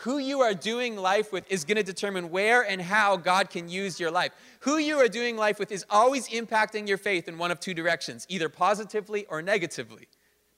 Who 0.03 0.17
you 0.17 0.39
are 0.39 0.53
doing 0.53 0.95
life 0.95 1.33
with 1.33 1.51
is 1.51 1.65
going 1.65 1.75
to 1.75 1.83
determine 1.83 2.31
where 2.31 2.61
and 2.61 2.81
how 2.81 3.17
God 3.17 3.49
can 3.49 3.67
use 3.67 3.99
your 3.99 4.11
life. 4.11 4.31
Who 4.61 4.77
you 4.77 4.95
are 4.97 5.09
doing 5.09 5.35
life 5.35 5.59
with 5.59 5.73
is 5.73 5.85
always 5.89 6.29
impacting 6.29 6.87
your 6.87 6.97
faith 6.97 7.27
in 7.27 7.37
one 7.37 7.51
of 7.51 7.59
two 7.59 7.73
directions, 7.73 8.25
either 8.29 8.47
positively 8.47 9.25
or 9.25 9.41
negatively. 9.41 10.07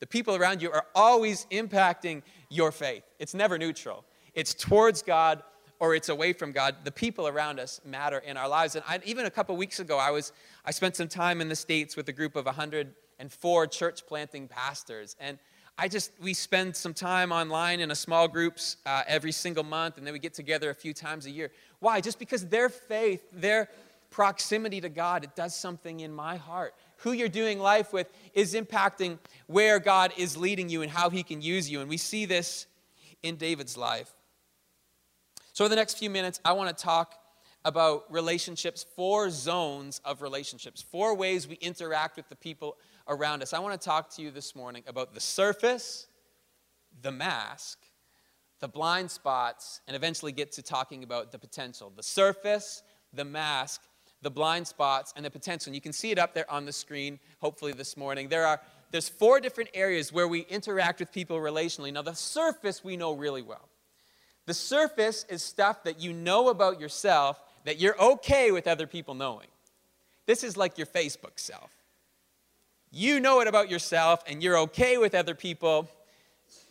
The 0.01 0.07
people 0.07 0.35
around 0.35 0.61
you 0.61 0.71
are 0.71 0.85
always 0.93 1.47
impacting 1.51 2.23
your 2.49 2.73
faith. 2.73 3.03
It's 3.19 3.33
never 3.33 3.57
neutral. 3.57 4.03
It's 4.33 4.53
towards 4.53 5.01
God 5.01 5.43
or 5.79 5.95
it's 5.95 6.09
away 6.09 6.33
from 6.33 6.51
God. 6.51 6.75
The 6.83 6.91
people 6.91 7.27
around 7.27 7.59
us 7.59 7.79
matter 7.85 8.17
in 8.17 8.35
our 8.35 8.49
lives. 8.49 8.75
And 8.75 8.83
I, 8.87 8.99
even 9.05 9.25
a 9.25 9.31
couple 9.31 9.55
weeks 9.55 9.79
ago, 9.79 9.97
I 9.97 10.11
was 10.11 10.33
I 10.65 10.71
spent 10.71 10.95
some 10.95 11.07
time 11.07 11.39
in 11.39 11.47
the 11.47 11.55
states 11.55 11.95
with 11.95 12.09
a 12.09 12.13
group 12.13 12.35
of 12.35 12.45
104 12.45 13.67
church 13.67 14.05
planting 14.05 14.47
pastors, 14.47 15.15
and 15.19 15.39
I 15.77 15.87
just, 15.87 16.11
we 16.21 16.33
spend 16.35 16.75
some 16.75 16.93
time 16.93 17.31
online 17.31 17.79
in 17.79 17.89
a 17.89 17.95
small 17.95 18.27
groups 18.27 18.77
uh, 18.85 19.03
every 19.07 19.31
single 19.31 19.63
month, 19.63 19.97
and 19.97 20.05
then 20.05 20.13
we 20.13 20.19
get 20.19 20.33
together 20.33 20.69
a 20.69 20.75
few 20.75 20.93
times 20.93 21.25
a 21.25 21.31
year. 21.31 21.49
Why? 21.79 22.01
Just 22.01 22.19
because 22.19 22.45
their 22.47 22.69
faith, 22.69 23.23
their 23.31 23.69
proximity 24.11 24.81
to 24.81 24.89
God, 24.89 25.23
it 25.23 25.35
does 25.35 25.55
something 25.55 26.01
in 26.01 26.13
my 26.13 26.35
heart. 26.35 26.75
Who 27.01 27.11
you're 27.11 27.29
doing 27.29 27.59
life 27.59 27.93
with 27.93 28.11
is 28.33 28.53
impacting 28.53 29.19
where 29.47 29.79
God 29.79 30.13
is 30.17 30.37
leading 30.37 30.69
you 30.69 30.81
and 30.81 30.91
how 30.91 31.09
He 31.09 31.23
can 31.23 31.41
use 31.41 31.69
you. 31.69 31.81
And 31.81 31.89
we 31.89 31.97
see 31.97 32.25
this 32.25 32.67
in 33.23 33.35
David's 33.35 33.77
life. 33.77 34.11
So, 35.53 35.65
in 35.65 35.69
the 35.69 35.75
next 35.75 35.97
few 35.97 36.09
minutes, 36.09 36.39
I 36.45 36.53
want 36.53 36.75
to 36.75 36.83
talk 36.83 37.15
about 37.63 38.05
relationships, 38.11 38.85
four 38.95 39.29
zones 39.29 40.01
of 40.03 40.21
relationships, 40.21 40.81
four 40.81 41.15
ways 41.15 41.47
we 41.47 41.55
interact 41.55 42.17
with 42.17 42.29
the 42.29 42.35
people 42.35 42.77
around 43.07 43.43
us. 43.43 43.53
I 43.53 43.59
want 43.59 43.79
to 43.79 43.85
talk 43.85 44.09
to 44.15 44.21
you 44.21 44.31
this 44.31 44.55
morning 44.55 44.83
about 44.87 45.13
the 45.13 45.19
surface, 45.19 46.07
the 47.01 47.11
mask, 47.11 47.79
the 48.59 48.67
blind 48.67 49.11
spots, 49.11 49.81
and 49.87 49.95
eventually 49.95 50.31
get 50.31 50.51
to 50.53 50.61
talking 50.61 51.03
about 51.03 51.31
the 51.31 51.39
potential. 51.39 51.91
The 51.95 52.03
surface, 52.03 52.83
the 53.13 53.25
mask, 53.25 53.81
the 54.21 54.31
blind 54.31 54.67
spots, 54.67 55.13
and 55.15 55.25
the 55.25 55.31
potential. 55.31 55.69
And 55.69 55.75
you 55.75 55.81
can 55.81 55.93
see 55.93 56.11
it 56.11 56.19
up 56.19 56.33
there 56.33 56.49
on 56.49 56.65
the 56.65 56.73
screen, 56.73 57.19
hopefully 57.39 57.73
this 57.73 57.97
morning. 57.97 58.29
There 58.29 58.45
are 58.45 58.61
there's 58.91 59.07
four 59.07 59.39
different 59.39 59.69
areas 59.73 60.11
where 60.11 60.27
we 60.27 60.41
interact 60.41 60.99
with 60.99 61.13
people 61.13 61.37
relationally. 61.37 61.93
Now, 61.93 62.01
the 62.01 62.13
surface 62.13 62.83
we 62.83 62.97
know 62.97 63.13
really 63.13 63.41
well. 63.41 63.69
The 64.45 64.53
surface 64.53 65.25
is 65.29 65.41
stuff 65.41 65.83
that 65.83 66.01
you 66.01 66.11
know 66.11 66.49
about 66.49 66.79
yourself 66.79 67.41
that 67.63 67.79
you're 67.79 67.99
okay 68.01 68.51
with 68.51 68.67
other 68.67 68.87
people 68.87 69.13
knowing. 69.13 69.47
This 70.25 70.43
is 70.43 70.57
like 70.57 70.77
your 70.77 70.87
Facebook 70.87 71.37
self. 71.39 71.71
You 72.91 73.19
know 73.19 73.39
it 73.39 73.47
about 73.47 73.69
yourself, 73.69 74.23
and 74.27 74.43
you're 74.43 74.57
okay 74.59 74.97
with 74.97 75.15
other 75.15 75.35
people 75.35 75.89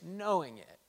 knowing 0.03 0.59
it. 0.59 0.80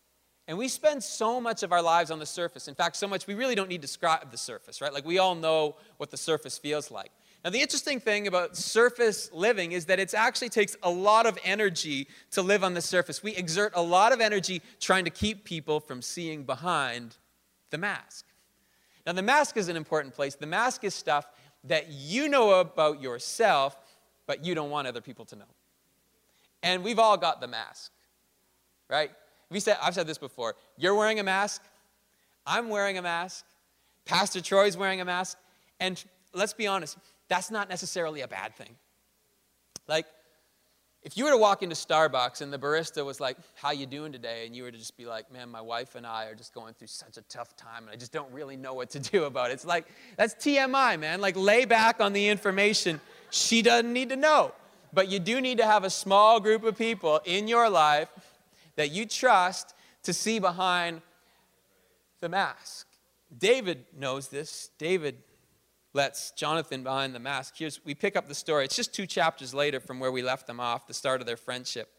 And 0.47 0.57
we 0.57 0.67
spend 0.67 1.03
so 1.03 1.39
much 1.39 1.63
of 1.63 1.71
our 1.71 1.81
lives 1.81 2.11
on 2.11 2.19
the 2.19 2.25
surface. 2.25 2.67
In 2.67 2.75
fact, 2.75 2.95
so 2.95 3.07
much 3.07 3.27
we 3.27 3.35
really 3.35 3.55
don't 3.55 3.69
need 3.69 3.81
to 3.81 3.87
describe 3.87 4.31
the 4.31 4.37
surface, 4.37 4.81
right? 4.81 4.93
Like 4.93 5.05
we 5.05 5.19
all 5.19 5.35
know 5.35 5.75
what 5.97 6.11
the 6.11 6.17
surface 6.17 6.57
feels 6.57 6.91
like. 6.91 7.11
Now, 7.43 7.49
the 7.49 7.61
interesting 7.61 7.99
thing 7.99 8.27
about 8.27 8.55
surface 8.55 9.31
living 9.33 9.71
is 9.71 9.85
that 9.85 9.99
it 9.99 10.13
actually 10.13 10.49
takes 10.49 10.75
a 10.83 10.89
lot 10.89 11.25
of 11.25 11.39
energy 11.43 12.07
to 12.31 12.41
live 12.41 12.63
on 12.63 12.75
the 12.75 12.81
surface. 12.81 13.23
We 13.23 13.35
exert 13.35 13.73
a 13.75 13.81
lot 13.81 14.13
of 14.13 14.21
energy 14.21 14.61
trying 14.79 15.05
to 15.05 15.11
keep 15.11 15.43
people 15.43 15.79
from 15.79 16.01
seeing 16.01 16.43
behind 16.43 17.17
the 17.71 17.79
mask. 17.79 18.25
Now, 19.07 19.13
the 19.13 19.23
mask 19.23 19.57
is 19.57 19.69
an 19.69 19.75
important 19.75 20.13
place. 20.13 20.35
The 20.35 20.45
mask 20.45 20.83
is 20.83 20.93
stuff 20.93 21.25
that 21.63 21.89
you 21.89 22.27
know 22.27 22.59
about 22.59 23.01
yourself 23.01 23.75
but 24.31 24.45
you 24.45 24.55
don't 24.55 24.69
want 24.69 24.87
other 24.87 25.01
people 25.01 25.25
to 25.25 25.35
know. 25.35 25.51
And 26.63 26.85
we've 26.85 26.99
all 26.99 27.17
got 27.17 27.41
the 27.41 27.47
mask, 27.47 27.91
right? 28.89 29.11
We 29.51 29.59
said, 29.59 29.77
I've 29.81 29.93
said 29.93 30.07
this 30.07 30.17
before. 30.17 30.55
You're 30.77 30.95
wearing 30.95 31.19
a 31.19 31.23
mask. 31.23 31.61
I'm 32.47 32.69
wearing 32.69 32.97
a 32.97 33.01
mask. 33.01 33.45
Pastor 34.05 34.41
Troy's 34.41 34.77
wearing 34.77 35.01
a 35.01 35.05
mask. 35.05 35.37
And 35.79 36.03
let's 36.33 36.53
be 36.53 36.67
honest, 36.67 36.97
that's 37.27 37.51
not 37.51 37.69
necessarily 37.69 38.21
a 38.21 38.27
bad 38.27 38.55
thing. 38.55 38.75
Like, 39.87 40.05
if 41.03 41.17
you 41.17 41.25
were 41.25 41.31
to 41.31 41.37
walk 41.37 41.63
into 41.63 41.75
Starbucks 41.75 42.41
and 42.41 42.53
the 42.53 42.59
barista 42.59 43.03
was 43.03 43.19
like, 43.19 43.35
"How 43.55 43.71
you 43.71 43.87
doing 43.87 44.11
today?" 44.11 44.45
and 44.45 44.55
you 44.55 44.63
were 44.63 44.71
to 44.71 44.77
just 44.77 44.95
be 44.95 45.05
like, 45.07 45.31
"Man, 45.31 45.49
my 45.49 45.61
wife 45.61 45.95
and 45.95 46.05
I 46.05 46.25
are 46.25 46.35
just 46.35 46.53
going 46.53 46.75
through 46.75 46.87
such 46.87 47.17
a 47.17 47.23
tough 47.23 47.57
time, 47.57 47.83
and 47.83 47.89
I 47.89 47.95
just 47.95 48.11
don't 48.11 48.31
really 48.31 48.55
know 48.55 48.75
what 48.75 48.91
to 48.91 48.99
do 48.99 49.23
about 49.23 49.49
it." 49.49 49.55
It's 49.55 49.65
like 49.65 49.87
that's 50.15 50.35
TMI, 50.35 50.97
man. 50.97 51.19
Like 51.19 51.35
lay 51.35 51.65
back 51.65 51.99
on 51.99 52.13
the 52.13 52.27
information 52.27 53.01
she 53.31 53.63
doesn't 53.63 53.91
need 53.91 54.09
to 54.09 54.15
know. 54.15 54.53
But 54.93 55.07
you 55.07 55.19
do 55.19 55.41
need 55.41 55.57
to 55.57 55.65
have 55.65 55.83
a 55.83 55.89
small 55.89 56.39
group 56.39 56.63
of 56.63 56.77
people 56.77 57.19
in 57.25 57.47
your 57.47 57.69
life 57.69 58.09
that 58.81 58.89
you 58.89 59.05
trust 59.05 59.75
to 60.01 60.11
see 60.11 60.39
behind 60.39 61.03
the 62.19 62.27
mask. 62.27 62.87
David 63.37 63.85
knows 63.95 64.29
this. 64.29 64.71
David 64.79 65.17
lets 65.93 66.31
Jonathan 66.31 66.81
behind 66.81 67.13
the 67.13 67.19
mask. 67.19 67.53
Here's 67.57 67.79
we 67.85 67.93
pick 67.93 68.15
up 68.15 68.27
the 68.27 68.33
story. 68.33 68.65
It's 68.65 68.75
just 68.75 68.91
two 68.91 69.05
chapters 69.05 69.53
later 69.53 69.79
from 69.79 69.99
where 69.99 70.11
we 70.11 70.23
left 70.23 70.47
them 70.47 70.59
off, 70.59 70.87
the 70.87 70.95
start 70.95 71.21
of 71.21 71.27
their 71.27 71.37
friendship. 71.37 71.89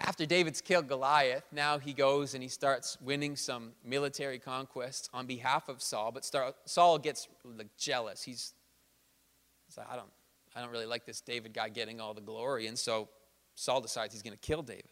After 0.00 0.26
David's 0.26 0.60
killed 0.60 0.88
Goliath, 0.88 1.44
now 1.52 1.78
he 1.78 1.92
goes 1.92 2.34
and 2.34 2.42
he 2.42 2.48
starts 2.48 2.98
winning 3.00 3.36
some 3.36 3.70
military 3.84 4.40
conquests 4.40 5.08
on 5.14 5.26
behalf 5.26 5.68
of 5.68 5.80
Saul. 5.80 6.10
But 6.10 6.28
Saul 6.64 6.98
gets 6.98 7.28
like, 7.44 7.68
jealous. 7.78 8.24
He's 8.24 8.52
like, 9.76 9.86
I 9.88 9.94
don't, 9.94 10.10
I 10.56 10.60
don't 10.60 10.72
really 10.72 10.86
like 10.86 11.06
this 11.06 11.20
David 11.20 11.54
guy 11.54 11.68
getting 11.68 12.00
all 12.00 12.14
the 12.14 12.20
glory. 12.20 12.66
And 12.66 12.76
so 12.76 13.10
Saul 13.60 13.80
decides 13.80 14.14
he's 14.14 14.22
going 14.22 14.36
to 14.36 14.38
kill 14.38 14.62
David. 14.62 14.90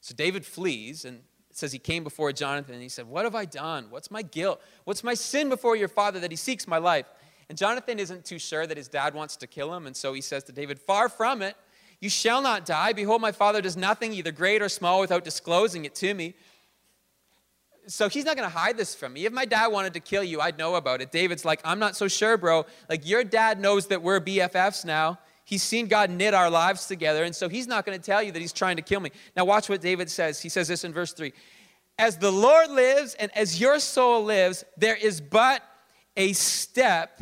So 0.00 0.14
David 0.14 0.44
flees, 0.44 1.04
and 1.04 1.20
says 1.50 1.70
he 1.70 1.78
came 1.78 2.02
before 2.02 2.32
Jonathan 2.32 2.74
and 2.74 2.82
he 2.82 2.88
said, 2.88 3.06
What 3.06 3.24
have 3.24 3.34
I 3.34 3.44
done? 3.44 3.86
What's 3.90 4.10
my 4.10 4.22
guilt? 4.22 4.60
What's 4.84 5.04
my 5.04 5.14
sin 5.14 5.48
before 5.48 5.76
your 5.76 5.88
father 5.88 6.18
that 6.20 6.30
he 6.30 6.36
seeks 6.36 6.66
my 6.66 6.78
life? 6.78 7.06
And 7.48 7.56
Jonathan 7.56 7.98
isn't 7.98 8.24
too 8.24 8.38
sure 8.38 8.66
that 8.66 8.76
his 8.76 8.88
dad 8.88 9.14
wants 9.14 9.36
to 9.36 9.46
kill 9.46 9.72
him. 9.74 9.86
And 9.86 9.94
so 9.94 10.14
he 10.14 10.20
says 10.20 10.44
to 10.44 10.52
David, 10.52 10.78
Far 10.78 11.08
from 11.08 11.42
it. 11.42 11.56
You 12.00 12.10
shall 12.10 12.42
not 12.42 12.66
die. 12.66 12.92
Behold, 12.92 13.22
my 13.22 13.32
father 13.32 13.62
does 13.62 13.76
nothing, 13.76 14.12
either 14.12 14.32
great 14.32 14.60
or 14.60 14.68
small, 14.68 15.00
without 15.00 15.24
disclosing 15.24 15.84
it 15.84 15.94
to 15.96 16.12
me 16.12 16.34
so 17.86 18.08
he's 18.08 18.24
not 18.24 18.36
going 18.36 18.48
to 18.48 18.56
hide 18.56 18.76
this 18.76 18.94
from 18.94 19.12
me. 19.12 19.26
If 19.26 19.32
my 19.32 19.44
dad 19.44 19.68
wanted 19.68 19.94
to 19.94 20.00
kill 20.00 20.22
you, 20.22 20.40
I'd 20.40 20.58
know 20.58 20.74
about 20.76 21.00
it. 21.00 21.12
David's 21.12 21.44
like, 21.44 21.60
I'm 21.64 21.78
not 21.78 21.96
so 21.96 22.08
sure, 22.08 22.36
bro. 22.36 22.66
Like, 22.88 23.06
your 23.06 23.24
dad 23.24 23.60
knows 23.60 23.88
that 23.88 24.02
we're 24.02 24.20
BFFs 24.20 24.84
now. 24.84 25.18
He's 25.44 25.62
seen 25.62 25.86
God 25.88 26.10
knit 26.10 26.32
our 26.32 26.48
lives 26.48 26.86
together, 26.86 27.22
and 27.24 27.36
so 27.36 27.48
he's 27.48 27.66
not 27.66 27.84
going 27.84 27.98
to 27.98 28.04
tell 28.04 28.22
you 28.22 28.32
that 28.32 28.40
he's 28.40 28.52
trying 28.52 28.76
to 28.76 28.82
kill 28.82 29.00
me. 29.00 29.10
Now, 29.36 29.44
watch 29.44 29.68
what 29.68 29.82
David 29.82 30.10
says. 30.10 30.40
He 30.40 30.48
says 30.48 30.68
this 30.68 30.84
in 30.84 30.92
verse 30.92 31.12
3 31.12 31.32
As 31.98 32.16
the 32.16 32.32
Lord 32.32 32.70
lives 32.70 33.14
and 33.14 33.30
as 33.36 33.60
your 33.60 33.78
soul 33.78 34.24
lives, 34.24 34.64
there 34.76 34.96
is 34.96 35.20
but 35.20 35.62
a 36.16 36.32
step 36.32 37.20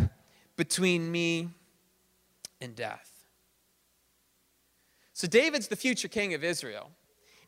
between 0.57 1.11
me 1.11 1.49
and 2.61 2.77
death. 2.77 3.11
So, 5.13 5.27
David's 5.27 5.69
the 5.69 5.77
future 5.77 6.09
king 6.09 6.33
of 6.35 6.45
Israel. 6.45 6.91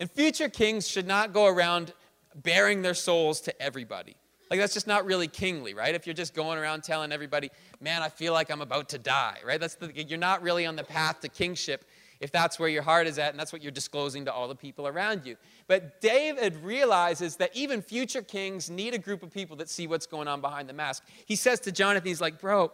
And 0.00 0.11
future 0.11 0.49
kings 0.49 0.88
should 0.88 1.07
not 1.07 1.33
go 1.33 1.47
around 1.47 1.93
baring 2.35 2.83
their 2.83 2.95
souls 2.95 3.40
to 3.43 3.62
everybody. 3.62 4.16
Like 4.54 4.61
that's 4.61 4.75
just 4.75 4.87
not 4.87 5.04
really 5.04 5.26
kingly, 5.26 5.75
right? 5.75 5.96
If 5.96 6.06
you're 6.06 6.14
just 6.14 6.32
going 6.32 6.61
around 6.61 6.84
telling 6.84 7.11
everybody, 7.11 7.50
"Man, 7.80 8.02
I 8.02 8.08
feel 8.08 8.32
like 8.32 8.52
I'm 8.52 8.61
about 8.61 8.88
to 8.90 8.99
die," 8.99 9.38
right? 9.44 9.58
That's 9.58 9.75
the, 9.75 9.90
you're 9.92 10.16
not 10.16 10.42
really 10.42 10.64
on 10.64 10.76
the 10.76 10.84
path 10.84 11.18
to 11.23 11.28
kingship 11.28 11.84
if 12.20 12.30
that's 12.30 12.56
where 12.56 12.68
your 12.68 12.84
heart 12.84 13.08
is 13.08 13.18
at 13.18 13.30
and 13.30 13.40
that's 13.40 13.52
what 13.52 13.62
you're 13.62 13.73
disclosing 13.73 14.26
to 14.26 14.32
all 14.32 14.46
the 14.46 14.54
people 14.54 14.87
around 14.87 15.26
you. 15.26 15.34
But 15.66 16.00
David 16.00 16.54
realizes 16.62 17.34
that 17.38 17.50
even 17.56 17.82
future 17.82 18.23
kings 18.23 18.70
need 18.70 18.94
a 18.94 18.99
group 18.99 19.25
of 19.25 19.32
people 19.32 19.56
that 19.56 19.68
see 19.68 19.88
what's 19.88 20.06
going 20.06 20.28
on 20.28 20.40
behind 20.40 20.68
the 20.68 20.73
mask. 20.73 21.02
He 21.26 21.34
says 21.34 21.58
to 21.62 21.73
Jonathan, 21.73 22.06
he's 22.06 22.20
like, 22.20 22.40
"Bro, 22.40 22.70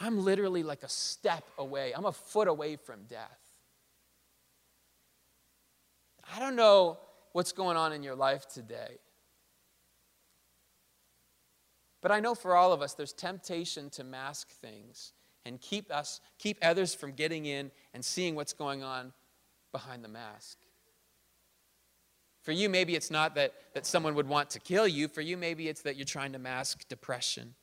I'm 0.00 0.24
literally 0.24 0.64
like 0.64 0.82
a 0.82 0.88
step 0.88 1.44
away. 1.58 1.92
I'm 1.94 2.06
a 2.06 2.12
foot 2.12 2.48
away 2.48 2.74
from 2.74 3.04
death." 3.04 3.38
I 6.34 6.40
don't 6.40 6.56
know 6.56 6.98
what's 7.30 7.52
going 7.52 7.76
on 7.76 7.92
in 7.92 8.02
your 8.02 8.16
life 8.16 8.48
today. 8.48 8.98
But 12.00 12.12
I 12.12 12.20
know 12.20 12.34
for 12.34 12.54
all 12.54 12.72
of 12.72 12.80
us, 12.80 12.94
there's 12.94 13.12
temptation 13.12 13.90
to 13.90 14.04
mask 14.04 14.50
things 14.50 15.12
and 15.44 15.60
keep 15.60 15.90
us, 15.90 16.20
keep 16.38 16.58
others 16.62 16.94
from 16.94 17.12
getting 17.12 17.46
in 17.46 17.70
and 17.94 18.04
seeing 18.04 18.34
what's 18.34 18.52
going 18.52 18.82
on 18.82 19.12
behind 19.72 20.04
the 20.04 20.08
mask. 20.08 20.58
For 22.42 22.52
you, 22.52 22.68
maybe 22.68 22.94
it's 22.94 23.10
not 23.10 23.34
that, 23.34 23.52
that 23.74 23.84
someone 23.84 24.14
would 24.14 24.28
want 24.28 24.50
to 24.50 24.60
kill 24.60 24.86
you. 24.86 25.08
For 25.08 25.20
you, 25.20 25.36
maybe 25.36 25.68
it's 25.68 25.82
that 25.82 25.96
you're 25.96 26.04
trying 26.04 26.32
to 26.32 26.38
mask 26.38 26.88
depression. 26.88 27.54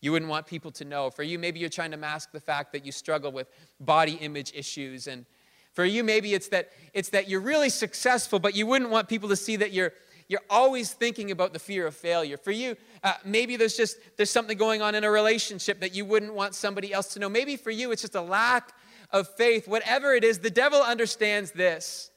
You 0.00 0.12
wouldn't 0.12 0.30
want 0.30 0.46
people 0.46 0.70
to 0.72 0.84
know. 0.84 1.10
For 1.10 1.22
you, 1.22 1.38
maybe 1.38 1.60
you're 1.60 1.68
trying 1.68 1.90
to 1.90 1.96
mask 1.96 2.32
the 2.32 2.40
fact 2.40 2.72
that 2.72 2.86
you 2.86 2.92
struggle 2.92 3.30
with 3.30 3.48
body 3.80 4.14
image 4.14 4.52
issues 4.54 5.06
and, 5.06 5.26
for 5.74 5.84
you, 5.84 6.02
maybe 6.02 6.34
it's 6.34 6.48
that, 6.48 6.70
it's 6.92 7.10
that 7.10 7.28
you're 7.28 7.40
really 7.40 7.68
successful, 7.68 8.40
but 8.40 8.56
you 8.56 8.66
wouldn't 8.66 8.90
want 8.90 9.08
people 9.08 9.28
to 9.28 9.36
see 9.36 9.54
that 9.56 9.72
you're, 9.72 9.92
you're 10.28 10.42
always 10.50 10.92
thinking 10.92 11.30
about 11.30 11.54
the 11.54 11.58
fear 11.58 11.86
of 11.86 11.96
failure. 11.96 12.36
For 12.36 12.50
you, 12.50 12.76
uh, 13.02 13.14
maybe 13.24 13.56
there's 13.56 13.76
just 13.76 13.96
there's 14.16 14.30
something 14.30 14.58
going 14.58 14.82
on 14.82 14.94
in 14.94 15.02
a 15.02 15.10
relationship 15.10 15.80
that 15.80 15.94
you 15.94 16.04
wouldn't 16.04 16.34
want 16.34 16.54
somebody 16.54 16.92
else 16.92 17.14
to 17.14 17.18
know. 17.18 17.30
Maybe 17.30 17.56
for 17.56 17.70
you, 17.70 17.92
it's 17.92 18.02
just 18.02 18.14
a 18.14 18.20
lack 18.20 18.74
of 19.10 19.26
faith. 19.36 19.66
Whatever 19.66 20.12
it 20.14 20.24
is, 20.24 20.38
the 20.40 20.50
devil 20.50 20.82
understands 20.82 21.50
this 21.52 22.10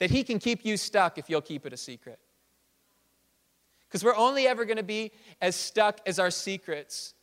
that 0.00 0.10
he 0.10 0.24
can 0.24 0.38
keep 0.38 0.64
you 0.64 0.76
stuck 0.76 1.18
if 1.18 1.30
you'll 1.30 1.40
keep 1.40 1.64
it 1.64 1.72
a 1.72 1.76
secret. 1.76 2.18
Because 3.88 4.04
we're 4.04 4.16
only 4.16 4.46
ever 4.46 4.64
going 4.64 4.76
to 4.76 4.82
be 4.82 5.12
as 5.40 5.56
stuck 5.56 6.00
as 6.06 6.18
our 6.18 6.30
secrets. 6.30 7.14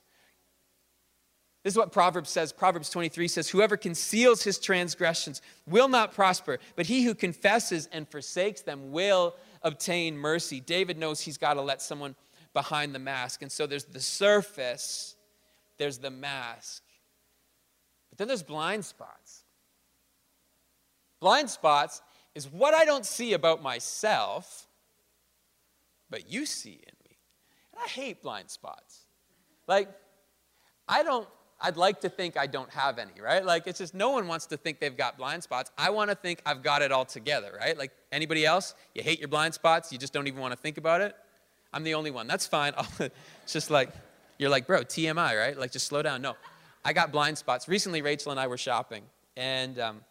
This 1.64 1.74
is 1.74 1.78
what 1.78 1.92
Proverbs 1.92 2.30
says. 2.30 2.52
Proverbs 2.52 2.90
23 2.90 3.28
says, 3.28 3.50
Whoever 3.50 3.78
conceals 3.78 4.44
his 4.44 4.60
transgressions 4.60 5.42
will 5.66 5.88
not 5.88 6.14
prosper, 6.14 6.60
but 6.76 6.86
he 6.86 7.04
who 7.04 7.16
confesses 7.16 7.88
and 7.92 8.08
forsakes 8.08 8.62
them 8.62 8.92
will 8.92 9.36
obtain 9.66 10.18
mercy. 10.18 10.62
David 10.62 10.98
knows 10.98 11.20
he's 11.20 11.38
got 11.38 11.56
to 11.56 11.62
let 11.62 11.82
someone 11.82 12.16
behind 12.54 12.96
the 12.96 13.00
mask. 13.00 13.42
And 13.42 13.52
so 13.52 13.68
there's 13.68 13.84
the 13.84 14.00
surface, 14.00 15.18
there's 15.78 15.98
the 15.98 16.12
mask. 16.12 16.84
But 18.10 18.20
then 18.20 18.28
there's 18.30 18.44
blind 18.44 18.86
spots. 18.86 19.44
Blind 21.20 21.50
spots 21.50 22.02
is 22.34 22.48
what 22.48 22.74
I 22.74 22.86
don't 22.86 23.06
see 23.06 23.34
about 23.34 23.62
myself, 23.62 24.68
but 26.10 26.32
you 26.32 26.46
see 26.46 26.74
in 26.74 26.94
me. 27.04 27.18
And 27.74 27.82
I 27.84 27.88
hate 27.90 28.22
blind 28.22 28.50
spots. 28.50 29.02
Like, 29.68 29.90
I 30.88 31.04
don't, 31.04 31.28
I'd 31.62 31.78
like 31.78 32.02
to 32.02 32.10
think 32.10 32.38
I 32.38 32.48
don't 32.48 32.70
have 32.72 33.00
any, 33.00 33.22
right? 33.22 33.44
Like, 33.44 33.66
it's 33.66 33.80
just 33.80 33.94
no 33.94 34.12
one 34.12 34.28
wants 34.28 34.46
to 34.48 34.58
think 34.58 34.80
they've 34.80 34.96
got 34.96 35.18
blind 35.18 35.42
spots. 35.42 35.72
I 35.78 35.90
want 35.90 36.10
to 36.10 36.16
think 36.16 36.42
I've 36.46 36.62
got 36.62 36.82
it 36.82 36.92
all 36.92 37.06
together, 37.06 37.58
right? 37.58 37.78
Like, 37.78 37.92
anybody 38.12 38.46
else? 38.46 38.76
You 38.94 39.04
hate 39.04 39.20
your 39.20 39.30
blind 39.30 39.54
spots, 39.54 39.92
you 39.92 39.98
just 39.98 40.12
don't 40.12 40.28
even 40.28 40.42
want 40.42 40.52
to 40.52 40.58
think 40.58 40.78
about 40.78 41.02
it? 41.02 41.16
I'm 41.74 41.84
the 41.84 41.94
only 41.94 42.12
one. 42.12 42.28
That's 42.28 42.46
fine. 42.46 42.74
it's 43.00 43.54
just 43.54 43.72
like, 43.72 43.90
you're 44.38 44.50
like, 44.50 44.68
bro, 44.68 44.82
TMI, 44.82 45.40
right? 45.40 45.58
Like, 45.58 45.72
just 45.72 45.88
slow 45.88 46.02
down. 46.02 46.22
No, 46.22 46.36
I 46.84 46.94
got 46.94 47.12
blind 47.12 47.38
spots. 47.38 47.68
Recently, 47.68 48.02
Rachel 48.02 48.32
and 48.32 48.40
I 48.40 48.48
were 48.48 48.58
shopping, 48.58 49.04
and 49.38 49.80
um, 49.80 50.02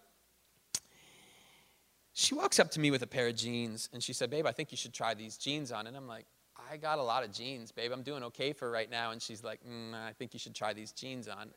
she 2.15 2.35
walks 2.35 2.61
up 2.61 2.71
to 2.71 2.81
me 2.81 2.93
with 2.93 3.03
a 3.03 3.07
pair 3.09 3.27
of 3.27 3.35
jeans 3.35 3.89
and 3.93 4.01
she 4.03 4.13
said, 4.13 4.31
Babe, 4.31 4.47
I 4.47 4.53
think 4.53 4.71
you 4.71 4.77
should 4.77 4.95
try 4.95 5.15
these 5.15 5.37
jeans 5.37 5.73
on. 5.73 5.89
And 5.89 5.97
I'm 5.97 6.07
like, 6.07 6.27
I 6.71 6.77
got 6.77 6.99
a 6.99 7.03
lot 7.03 7.25
of 7.25 7.33
jeans, 7.33 7.73
babe. 7.73 7.93
I'm 7.93 8.03
doing 8.03 8.23
okay 8.25 8.53
for 8.53 8.71
right 8.71 8.91
now. 8.91 9.11
And 9.11 9.21
she's 9.21 9.43
like, 9.45 9.61
mm, 9.65 9.95
I 9.95 10.13
think 10.13 10.33
you 10.33 10.39
should 10.39 10.55
try 10.55 10.73
these 10.73 10.93
jeans 10.93 11.29
on. 11.29 11.51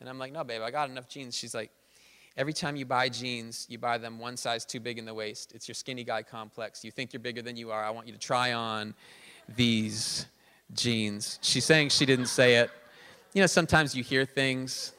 And 0.00 0.08
I'm 0.08 0.18
like, 0.18 0.32
No, 0.32 0.44
babe, 0.44 0.62
I 0.62 0.70
got 0.70 0.90
enough 0.90 1.08
jeans. 1.08 1.36
She's 1.36 1.54
like, 1.54 1.70
Every 2.36 2.52
time 2.52 2.76
you 2.76 2.86
buy 2.86 3.08
jeans, 3.08 3.66
you 3.68 3.78
buy 3.78 3.98
them 3.98 4.18
one 4.18 4.36
size 4.36 4.64
too 4.64 4.80
big 4.80 4.98
in 4.98 5.04
the 5.04 5.12
waist. 5.12 5.52
It's 5.54 5.68
your 5.68 5.74
skinny 5.74 6.02
guy 6.02 6.22
complex. 6.22 6.82
You 6.82 6.90
think 6.90 7.12
you're 7.12 7.20
bigger 7.20 7.42
than 7.42 7.56
you 7.56 7.70
are. 7.70 7.84
I 7.84 7.90
want 7.90 8.06
you 8.06 8.12
to 8.14 8.18
try 8.18 8.54
on 8.54 8.94
these 9.54 10.26
jeans. 10.72 11.38
She's 11.42 11.66
saying 11.66 11.90
she 11.90 12.06
didn't 12.06 12.26
say 12.26 12.56
it. 12.56 12.70
You 13.34 13.42
know, 13.42 13.46
sometimes 13.46 13.94
you 13.94 14.02
hear 14.02 14.24
things 14.24 14.92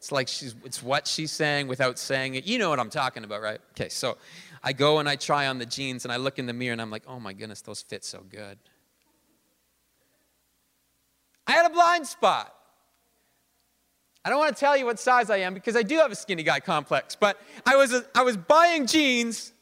it's 0.00 0.10
like 0.10 0.28
she's, 0.28 0.54
it's 0.64 0.82
what 0.82 1.06
she's 1.06 1.30
saying 1.30 1.68
without 1.68 1.98
saying 1.98 2.34
it. 2.34 2.46
You 2.46 2.58
know 2.58 2.70
what 2.70 2.80
I'm 2.80 2.88
talking 2.88 3.22
about, 3.22 3.42
right? 3.42 3.60
Okay, 3.72 3.90
so 3.90 4.16
I 4.62 4.72
go 4.72 4.98
and 4.98 5.08
I 5.08 5.16
try 5.16 5.46
on 5.46 5.58
the 5.58 5.66
jeans 5.66 6.04
and 6.04 6.12
I 6.12 6.16
look 6.16 6.38
in 6.38 6.46
the 6.46 6.52
mirror 6.52 6.72
and 6.72 6.82
I'm 6.82 6.90
like, 6.90 7.04
oh 7.06 7.18
my 7.18 7.32
goodness, 7.32 7.62
those 7.62 7.80
fit 7.82 8.04
so 8.04 8.22
good. 8.28 8.58
I 11.46 11.52
had 11.52 11.66
a 11.66 11.70
blind 11.70 12.06
spot. 12.06 12.54
I 14.24 14.28
don't 14.28 14.38
want 14.38 14.54
to 14.54 14.60
tell 14.60 14.76
you 14.76 14.84
what 14.84 14.98
size 14.98 15.30
I 15.30 15.38
am 15.38 15.54
because 15.54 15.76
I 15.76 15.82
do 15.82 15.96
have 15.96 16.12
a 16.12 16.14
skinny 16.14 16.42
guy 16.42 16.60
complex, 16.60 17.16
but 17.16 17.40
I 17.64 17.76
was, 17.76 17.94
a, 17.94 18.04
I 18.14 18.22
was 18.22 18.36
buying 18.36 18.86
jeans 18.86 19.52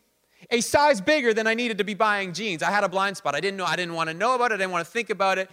a 0.50 0.60
size 0.60 1.00
bigger 1.00 1.32
than 1.32 1.46
I 1.46 1.54
needed 1.54 1.78
to 1.78 1.84
be 1.84 1.94
buying 1.94 2.32
jeans. 2.32 2.62
I 2.62 2.70
had 2.70 2.82
a 2.82 2.88
blind 2.88 3.16
spot. 3.16 3.34
I 3.34 3.40
didn't 3.40 3.56
know, 3.56 3.64
I 3.64 3.76
didn't 3.76 3.94
want 3.94 4.08
to 4.08 4.14
know 4.14 4.34
about 4.34 4.50
it, 4.50 4.54
I 4.54 4.58
didn't 4.58 4.72
want 4.72 4.84
to 4.84 4.90
think 4.90 5.10
about 5.10 5.38
it. 5.38 5.50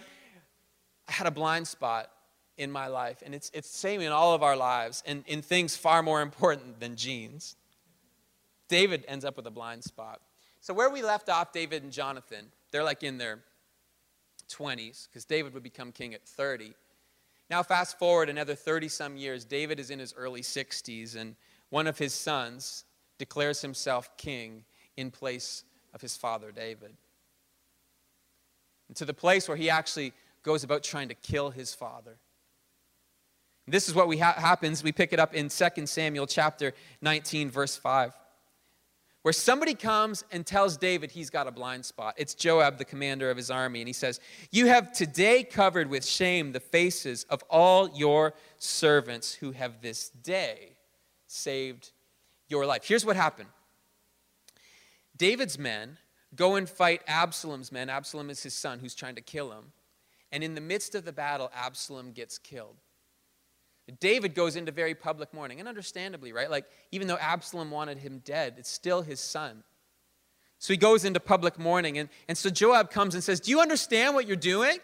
I 1.08 1.12
had 1.12 1.26
a 1.26 1.30
blind 1.30 1.68
spot 1.68 2.10
in 2.58 2.72
my 2.72 2.88
life, 2.88 3.22
and 3.24 3.34
it's, 3.34 3.50
it's 3.54 3.70
the 3.70 3.78
same 3.78 4.00
in 4.00 4.10
all 4.10 4.34
of 4.34 4.42
our 4.42 4.56
lives, 4.56 5.02
and 5.06 5.22
in 5.26 5.42
things 5.42 5.76
far 5.76 6.02
more 6.02 6.20
important 6.20 6.80
than 6.80 6.96
jeans. 6.96 7.54
David 8.68 9.04
ends 9.08 9.24
up 9.24 9.36
with 9.36 9.46
a 9.46 9.50
blind 9.50 9.84
spot. 9.84 10.20
So, 10.60 10.74
where 10.74 10.90
we 10.90 11.02
left 11.02 11.28
off, 11.28 11.52
David 11.52 11.82
and 11.82 11.92
Jonathan, 11.92 12.46
they're 12.72 12.84
like 12.84 13.02
in 13.02 13.18
their 13.18 13.40
20s, 14.50 15.08
because 15.08 15.24
David 15.24 15.54
would 15.54 15.62
become 15.62 15.92
king 15.92 16.14
at 16.14 16.26
30. 16.26 16.74
Now, 17.48 17.62
fast 17.62 17.98
forward 17.98 18.28
another 18.28 18.54
30 18.54 18.88
some 18.88 19.16
years, 19.16 19.44
David 19.44 19.78
is 19.78 19.90
in 19.90 19.98
his 19.98 20.12
early 20.16 20.42
60s, 20.42 21.14
and 21.14 21.36
one 21.70 21.86
of 21.86 21.98
his 21.98 22.12
sons 22.12 22.84
declares 23.18 23.62
himself 23.62 24.16
king 24.16 24.64
in 24.96 25.10
place 25.10 25.64
of 25.94 26.00
his 26.00 26.16
father 26.16 26.50
David. 26.50 26.96
And 28.88 28.96
to 28.96 29.04
the 29.04 29.14
place 29.14 29.48
where 29.48 29.56
he 29.56 29.70
actually 29.70 30.12
goes 30.42 30.64
about 30.64 30.82
trying 30.82 31.08
to 31.08 31.14
kill 31.14 31.50
his 31.50 31.74
father. 31.74 32.18
This 33.66 33.88
is 33.88 33.94
what 33.94 34.06
we 34.06 34.18
ha- 34.18 34.34
happens. 34.34 34.84
We 34.84 34.92
pick 34.92 35.12
it 35.12 35.18
up 35.18 35.34
in 35.34 35.48
2 35.48 35.86
Samuel 35.86 36.26
chapter 36.26 36.72
19, 37.02 37.50
verse 37.50 37.76
5, 37.76 38.14
where 39.26 39.32
somebody 39.32 39.74
comes 39.74 40.22
and 40.30 40.46
tells 40.46 40.76
David 40.76 41.10
he's 41.10 41.30
got 41.30 41.48
a 41.48 41.50
blind 41.50 41.84
spot. 41.84 42.14
It's 42.16 42.32
Joab, 42.32 42.78
the 42.78 42.84
commander 42.84 43.28
of 43.28 43.36
his 43.36 43.50
army, 43.50 43.80
and 43.80 43.88
he 43.88 43.92
says, 43.92 44.20
You 44.52 44.68
have 44.68 44.92
today 44.92 45.42
covered 45.42 45.90
with 45.90 46.06
shame 46.06 46.52
the 46.52 46.60
faces 46.60 47.24
of 47.24 47.42
all 47.50 47.90
your 47.92 48.34
servants 48.58 49.34
who 49.34 49.50
have 49.50 49.82
this 49.82 50.10
day 50.10 50.76
saved 51.26 51.90
your 52.46 52.66
life. 52.66 52.84
Here's 52.84 53.04
what 53.04 53.16
happened 53.16 53.48
David's 55.16 55.58
men 55.58 55.98
go 56.36 56.54
and 56.54 56.70
fight 56.70 57.02
Absalom's 57.08 57.72
men. 57.72 57.90
Absalom 57.90 58.30
is 58.30 58.44
his 58.44 58.54
son 58.54 58.78
who's 58.78 58.94
trying 58.94 59.16
to 59.16 59.22
kill 59.22 59.50
him. 59.50 59.72
And 60.30 60.44
in 60.44 60.54
the 60.54 60.60
midst 60.60 60.94
of 60.94 61.04
the 61.04 61.12
battle, 61.12 61.50
Absalom 61.52 62.12
gets 62.12 62.38
killed. 62.38 62.76
David 64.00 64.34
goes 64.34 64.56
into 64.56 64.72
very 64.72 64.94
public 64.94 65.32
mourning, 65.32 65.60
and 65.60 65.68
understandably, 65.68 66.32
right? 66.32 66.50
Like, 66.50 66.66
even 66.90 67.06
though 67.06 67.18
Absalom 67.18 67.70
wanted 67.70 67.98
him 67.98 68.20
dead, 68.24 68.54
it's 68.58 68.70
still 68.70 69.02
his 69.02 69.20
son. 69.20 69.62
So 70.58 70.72
he 70.72 70.76
goes 70.76 71.04
into 71.04 71.20
public 71.20 71.58
mourning, 71.58 71.98
and, 71.98 72.08
and 72.28 72.36
so 72.36 72.50
Joab 72.50 72.90
comes 72.90 73.14
and 73.14 73.22
says, 73.22 73.40
Do 73.40 73.50
you 73.50 73.60
understand 73.60 74.14
what 74.14 74.26
you're 74.26 74.36
doing? 74.36 74.78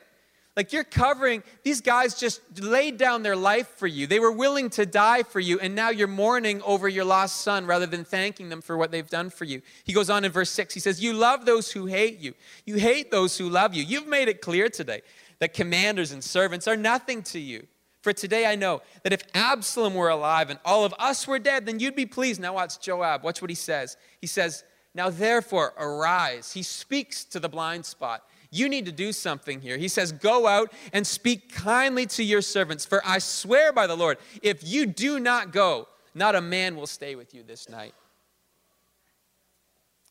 Like, 0.54 0.72
you're 0.72 0.84
covering, 0.84 1.42
these 1.62 1.80
guys 1.80 2.14
just 2.14 2.42
laid 2.60 2.98
down 2.98 3.22
their 3.22 3.34
life 3.34 3.68
for 3.78 3.86
you. 3.86 4.06
They 4.06 4.20
were 4.20 4.30
willing 4.30 4.68
to 4.70 4.84
die 4.84 5.22
for 5.22 5.40
you, 5.40 5.58
and 5.58 5.74
now 5.74 5.88
you're 5.88 6.06
mourning 6.06 6.60
over 6.62 6.88
your 6.88 7.06
lost 7.06 7.40
son 7.40 7.64
rather 7.64 7.86
than 7.86 8.04
thanking 8.04 8.50
them 8.50 8.60
for 8.60 8.76
what 8.76 8.90
they've 8.90 9.08
done 9.08 9.30
for 9.30 9.44
you. 9.44 9.62
He 9.84 9.94
goes 9.94 10.10
on 10.10 10.26
in 10.26 10.30
verse 10.30 10.50
6, 10.50 10.74
he 10.74 10.80
says, 10.80 11.02
You 11.02 11.14
love 11.14 11.46
those 11.46 11.72
who 11.72 11.86
hate 11.86 12.18
you, 12.18 12.34
you 12.66 12.76
hate 12.76 13.10
those 13.10 13.38
who 13.38 13.48
love 13.48 13.74
you. 13.74 13.82
You've 13.82 14.06
made 14.06 14.28
it 14.28 14.42
clear 14.42 14.68
today 14.68 15.00
that 15.38 15.54
commanders 15.54 16.12
and 16.12 16.22
servants 16.22 16.68
are 16.68 16.76
nothing 16.76 17.22
to 17.24 17.40
you. 17.40 17.66
For 18.02 18.12
today 18.12 18.46
I 18.46 18.56
know 18.56 18.82
that 19.04 19.12
if 19.12 19.22
Absalom 19.32 19.94
were 19.94 20.08
alive 20.08 20.50
and 20.50 20.58
all 20.64 20.84
of 20.84 20.92
us 20.98 21.26
were 21.26 21.38
dead, 21.38 21.66
then 21.66 21.78
you'd 21.78 21.94
be 21.94 22.06
pleased. 22.06 22.40
Now 22.40 22.54
watch 22.54 22.80
Joab. 22.80 23.22
Watch 23.22 23.40
what 23.40 23.50
he 23.50 23.54
says. 23.54 23.96
He 24.20 24.26
says, 24.26 24.64
Now 24.92 25.08
therefore 25.08 25.72
arise. 25.78 26.52
He 26.52 26.64
speaks 26.64 27.24
to 27.26 27.38
the 27.38 27.48
blind 27.48 27.86
spot. 27.86 28.24
You 28.50 28.68
need 28.68 28.84
to 28.86 28.92
do 28.92 29.12
something 29.12 29.60
here. 29.60 29.78
He 29.78 29.88
says, 29.88 30.10
Go 30.10 30.48
out 30.48 30.72
and 30.92 31.06
speak 31.06 31.54
kindly 31.54 32.04
to 32.06 32.24
your 32.24 32.42
servants, 32.42 32.84
for 32.84 33.00
I 33.06 33.18
swear 33.18 33.72
by 33.72 33.86
the 33.86 33.96
Lord, 33.96 34.18
if 34.42 34.66
you 34.66 34.84
do 34.84 35.20
not 35.20 35.52
go, 35.52 35.88
not 36.14 36.34
a 36.34 36.40
man 36.40 36.76
will 36.76 36.88
stay 36.88 37.14
with 37.14 37.34
you 37.34 37.42
this 37.44 37.68
night. 37.68 37.94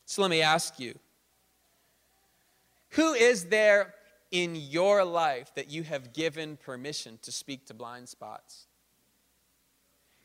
So 0.06 0.21
let 0.21 0.32
me 0.32 0.41
ask 0.41 0.80
you 0.80 0.97
who 2.91 3.13
is 3.13 3.45
there 3.45 3.93
in 4.32 4.56
your 4.56 5.04
life 5.04 5.54
that 5.56 5.70
you 5.70 5.84
have 5.84 6.13
given 6.13 6.58
permission 6.58 7.20
to 7.22 7.32
speak 7.32 7.65
to 7.67 7.74
blind 7.74 8.10
spots? 8.10 8.67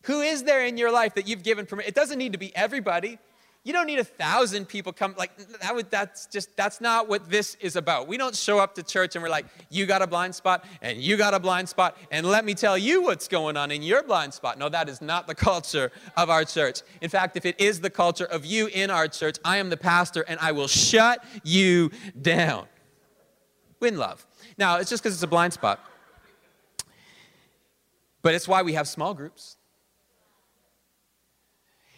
Who 0.04 0.20
is 0.20 0.44
there 0.44 0.64
in 0.64 0.76
your 0.76 0.92
life 0.92 1.14
that 1.14 1.26
you've 1.26 1.42
given 1.42 1.66
permission? 1.66 1.88
It 1.88 1.94
doesn't 1.94 2.18
need 2.18 2.32
to 2.32 2.38
be 2.38 2.54
everybody. 2.54 3.18
You 3.64 3.72
don't 3.72 3.86
need 3.86 3.98
a 3.98 4.04
thousand 4.04 4.68
people 4.68 4.92
come. 4.92 5.16
Like 5.18 5.36
that 5.60 5.74
would, 5.74 5.90
that's 5.90 6.26
just 6.26 6.56
that's 6.56 6.80
not 6.80 7.08
what 7.08 7.28
this 7.28 7.56
is 7.56 7.74
about. 7.74 8.06
We 8.06 8.16
don't 8.16 8.36
show 8.36 8.60
up 8.60 8.76
to 8.76 8.84
church 8.84 9.16
and 9.16 9.22
we're 9.24 9.28
like, 9.28 9.46
you 9.70 9.86
got 9.86 10.02
a 10.02 10.06
blind 10.06 10.36
spot 10.36 10.64
and 10.82 10.98
you 10.98 11.16
got 11.16 11.34
a 11.34 11.40
blind 11.40 11.68
spot, 11.68 11.96
and 12.12 12.24
let 12.24 12.44
me 12.44 12.54
tell 12.54 12.78
you 12.78 13.02
what's 13.02 13.26
going 13.26 13.56
on 13.56 13.72
in 13.72 13.82
your 13.82 14.04
blind 14.04 14.32
spot. 14.32 14.56
No, 14.56 14.68
that 14.68 14.88
is 14.88 15.02
not 15.02 15.26
the 15.26 15.34
culture 15.34 15.90
of 16.16 16.30
our 16.30 16.44
church. 16.44 16.82
In 17.00 17.10
fact, 17.10 17.36
if 17.36 17.44
it 17.44 17.60
is 17.60 17.80
the 17.80 17.90
culture 17.90 18.26
of 18.26 18.44
you 18.44 18.68
in 18.68 18.88
our 18.88 19.08
church, 19.08 19.38
I 19.44 19.56
am 19.56 19.68
the 19.68 19.76
pastor 19.76 20.24
and 20.28 20.38
I 20.38 20.52
will 20.52 20.68
shut 20.68 21.24
you 21.42 21.90
down. 22.22 22.68
Win 23.80 23.96
love. 23.98 24.26
Now, 24.56 24.76
it's 24.76 24.90
just 24.90 25.02
because 25.02 25.14
it's 25.14 25.22
a 25.22 25.28
blind 25.28 25.52
spot. 25.52 25.80
But 28.22 28.34
it's 28.34 28.48
why 28.48 28.62
we 28.62 28.72
have 28.72 28.88
small 28.88 29.14
groups. 29.14 29.56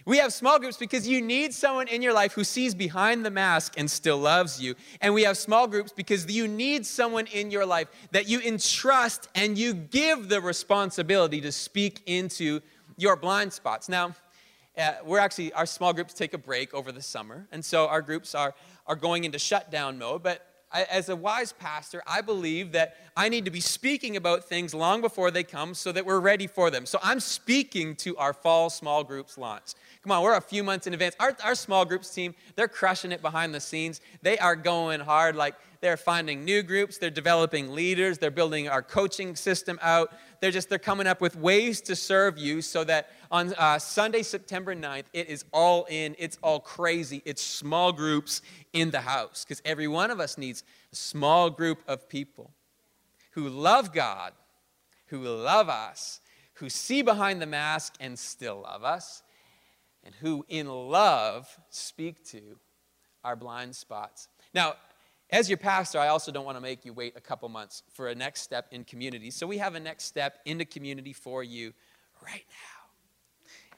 We 0.09 0.17
have 0.19 0.33
small 0.33 0.59
groups 0.59 0.79
because 0.79 1.07
you 1.07 1.21
need 1.21 1.53
someone 1.53 1.87
in 1.87 2.01
your 2.01 2.15
life 2.15 2.33
who 2.33 2.43
sees 2.43 2.75
behind 2.75 3.27
the 3.27 3.31
mask 3.31 3.75
and 3.77 3.91
still 3.91 4.17
loves 4.17 4.59
you. 4.59 4.75
And 5.03 5.13
we 5.13 5.25
have 5.25 5.37
small 5.37 5.67
groups 5.67 5.93
because 5.93 6.35
you 6.35 6.49
need 6.49 6.87
someone 6.87 7.27
in 7.27 7.51
your 7.51 7.67
life 7.67 7.89
that 8.13 8.27
you 8.27 8.41
entrust 8.41 9.29
and 9.35 9.59
you 9.59 9.75
give 9.75 10.31
the 10.31 10.41
responsibility 10.41 11.43
to 11.43 11.53
speak 11.53 12.01
into 12.07 12.61
your 12.97 13.17
blind 13.17 13.53
spots. 13.53 13.87
Now, 13.91 14.15
uh, 14.79 14.93
we're 15.05 15.19
actually, 15.19 15.53
our 15.53 15.67
small 15.67 15.93
groups 15.93 16.15
take 16.15 16.33
a 16.33 16.39
break 16.39 16.73
over 16.73 16.91
the 16.91 17.03
summer. 17.03 17.47
And 17.53 17.63
so 17.63 17.87
our 17.87 18.01
groups 18.01 18.35
are, 18.35 18.55
are 18.87 18.97
going 18.97 19.25
into 19.25 19.39
shutdown 19.39 19.99
mode. 19.99 20.23
But 20.23 20.48
I, 20.71 20.83
as 20.85 21.09
a 21.09 21.17
wise 21.17 21.53
pastor, 21.53 22.03
I 22.07 22.21
believe 22.21 22.73
that 22.73 22.97
I 23.17 23.29
need 23.29 23.47
to 23.47 23.51
be 23.51 23.61
speaking 23.61 24.17
about 24.17 24.45
things 24.45 24.75
long 24.75 25.01
before 25.01 25.31
they 25.31 25.43
come 25.43 25.75
so 25.75 25.93
that 25.93 26.05
we're 26.05 26.21
ready 26.21 26.47
for 26.47 26.71
them. 26.71 26.85
So 26.85 26.99
I'm 27.03 27.21
speaking 27.21 27.97
to 27.97 28.17
our 28.19 28.33
fall 28.33 28.69
small 28.69 29.03
groups 29.03 29.39
launch. 29.39 29.73
Come 30.03 30.13
on, 30.13 30.23
we're 30.23 30.37
a 30.37 30.41
few 30.41 30.63
months 30.63 30.87
in 30.87 30.93
advance. 30.93 31.17
Our, 31.19 31.37
our 31.43 31.55
small 31.55 31.85
groups 31.85 32.13
team, 32.15 32.35
they're 32.55 32.69
crushing 32.69 33.13
it 33.13 33.23
behind 33.23 33.55
the 33.55 33.61
scenes. 33.61 34.01
They 34.23 34.39
are 34.39 34.57
going 34.57 35.01
hard. 35.01 35.37
Like 35.37 35.55
they're 35.81 35.97
finding 35.97 36.45
new 36.45 36.63
groups, 36.63 36.99
they're 36.99 37.11
developing 37.11 37.73
leaders, 37.73 38.19
they're 38.19 38.31
building 38.31 38.69
our 38.69 38.83
coaching 38.83 39.37
system 39.37 39.79
out. 39.81 40.13
They're 40.41 40.51
just, 40.51 40.69
they're 40.69 40.79
coming 40.79 41.07
up 41.07 41.21
with 41.21 41.37
ways 41.37 41.81
to 41.83 41.97
serve 41.97 42.37
you 42.37 42.63
so 42.63 42.85
that 42.85 43.11
on 43.31 43.55
uh, 43.55 43.79
Sunday, 43.79 44.23
September 44.23 44.75
9th, 44.75 45.05
it 45.13 45.29
is 45.29 45.45
all 45.53 45.87
in, 45.89 46.17
it's 46.19 46.39
all 46.43 46.61
crazy. 46.61 47.23
It's 47.25 47.43
small 47.43 47.93
groups 47.93 48.43
in 48.73 48.91
the 48.91 49.01
house 49.01 49.45
because 49.45 49.63
every 49.65 49.89
one 49.89 50.11
of 50.11 50.21
us 50.21 50.37
needs 50.37 50.65
a 50.93 50.97
small 50.97 51.51
group 51.51 51.79
of 51.87 52.09
people 52.09 52.53
who 53.33 53.49
love 53.49 53.93
God, 53.93 54.33
who 55.07 55.23
love 55.23 55.69
us, 55.69 56.21
who 56.55 56.69
see 56.69 57.03
behind 57.03 57.41
the 57.41 57.47
mask 57.47 57.95
and 58.01 58.19
still 58.19 58.63
love 58.63 58.83
us, 58.83 59.23
and 60.03 60.15
who 60.17 60.45
in 60.49 60.69
love 60.69 61.49
speak 61.71 62.25
to 62.25 62.59
our 63.23 63.37
blind 63.37 63.77
spots. 63.77 64.29
Now, 64.55 64.75
as 65.31 65.49
your 65.49 65.59
pastor, 65.59 65.99
I 65.99 66.09
also 66.09 66.33
don't 66.33 66.45
want 66.45 66.57
to 66.57 66.63
make 66.63 66.85
you 66.85 66.93
wait 66.93 67.15
a 67.17 67.21
couple 67.21 67.49
months 67.49 67.83
for 67.93 68.09
a 68.09 68.15
next 68.15 68.43
step 68.43 68.69
in 68.71 68.85
community. 68.85 69.31
So 69.31 69.47
we 69.47 69.59
have 69.59 69.75
a 69.75 69.81
next 69.81 70.05
step 70.05 70.39
into 70.47 70.65
community 70.65 71.13
for 71.13 71.43
you 71.43 71.75
right 72.25 72.45
now. 72.49 72.79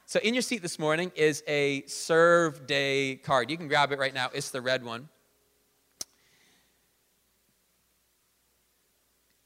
So 0.06 0.20
in 0.20 0.34
your 0.34 0.42
seat 0.42 0.62
this 0.62 0.78
morning 0.78 1.12
is 1.14 1.42
a 1.46 1.82
serve 1.86 2.66
day 2.66 3.16
card. 3.16 3.50
You 3.50 3.56
can 3.56 3.68
grab 3.68 3.92
it 3.92 3.98
right 3.98 4.14
now. 4.14 4.30
It's 4.32 4.50
the 4.50 4.60
red 4.60 4.84
one. 4.84 5.08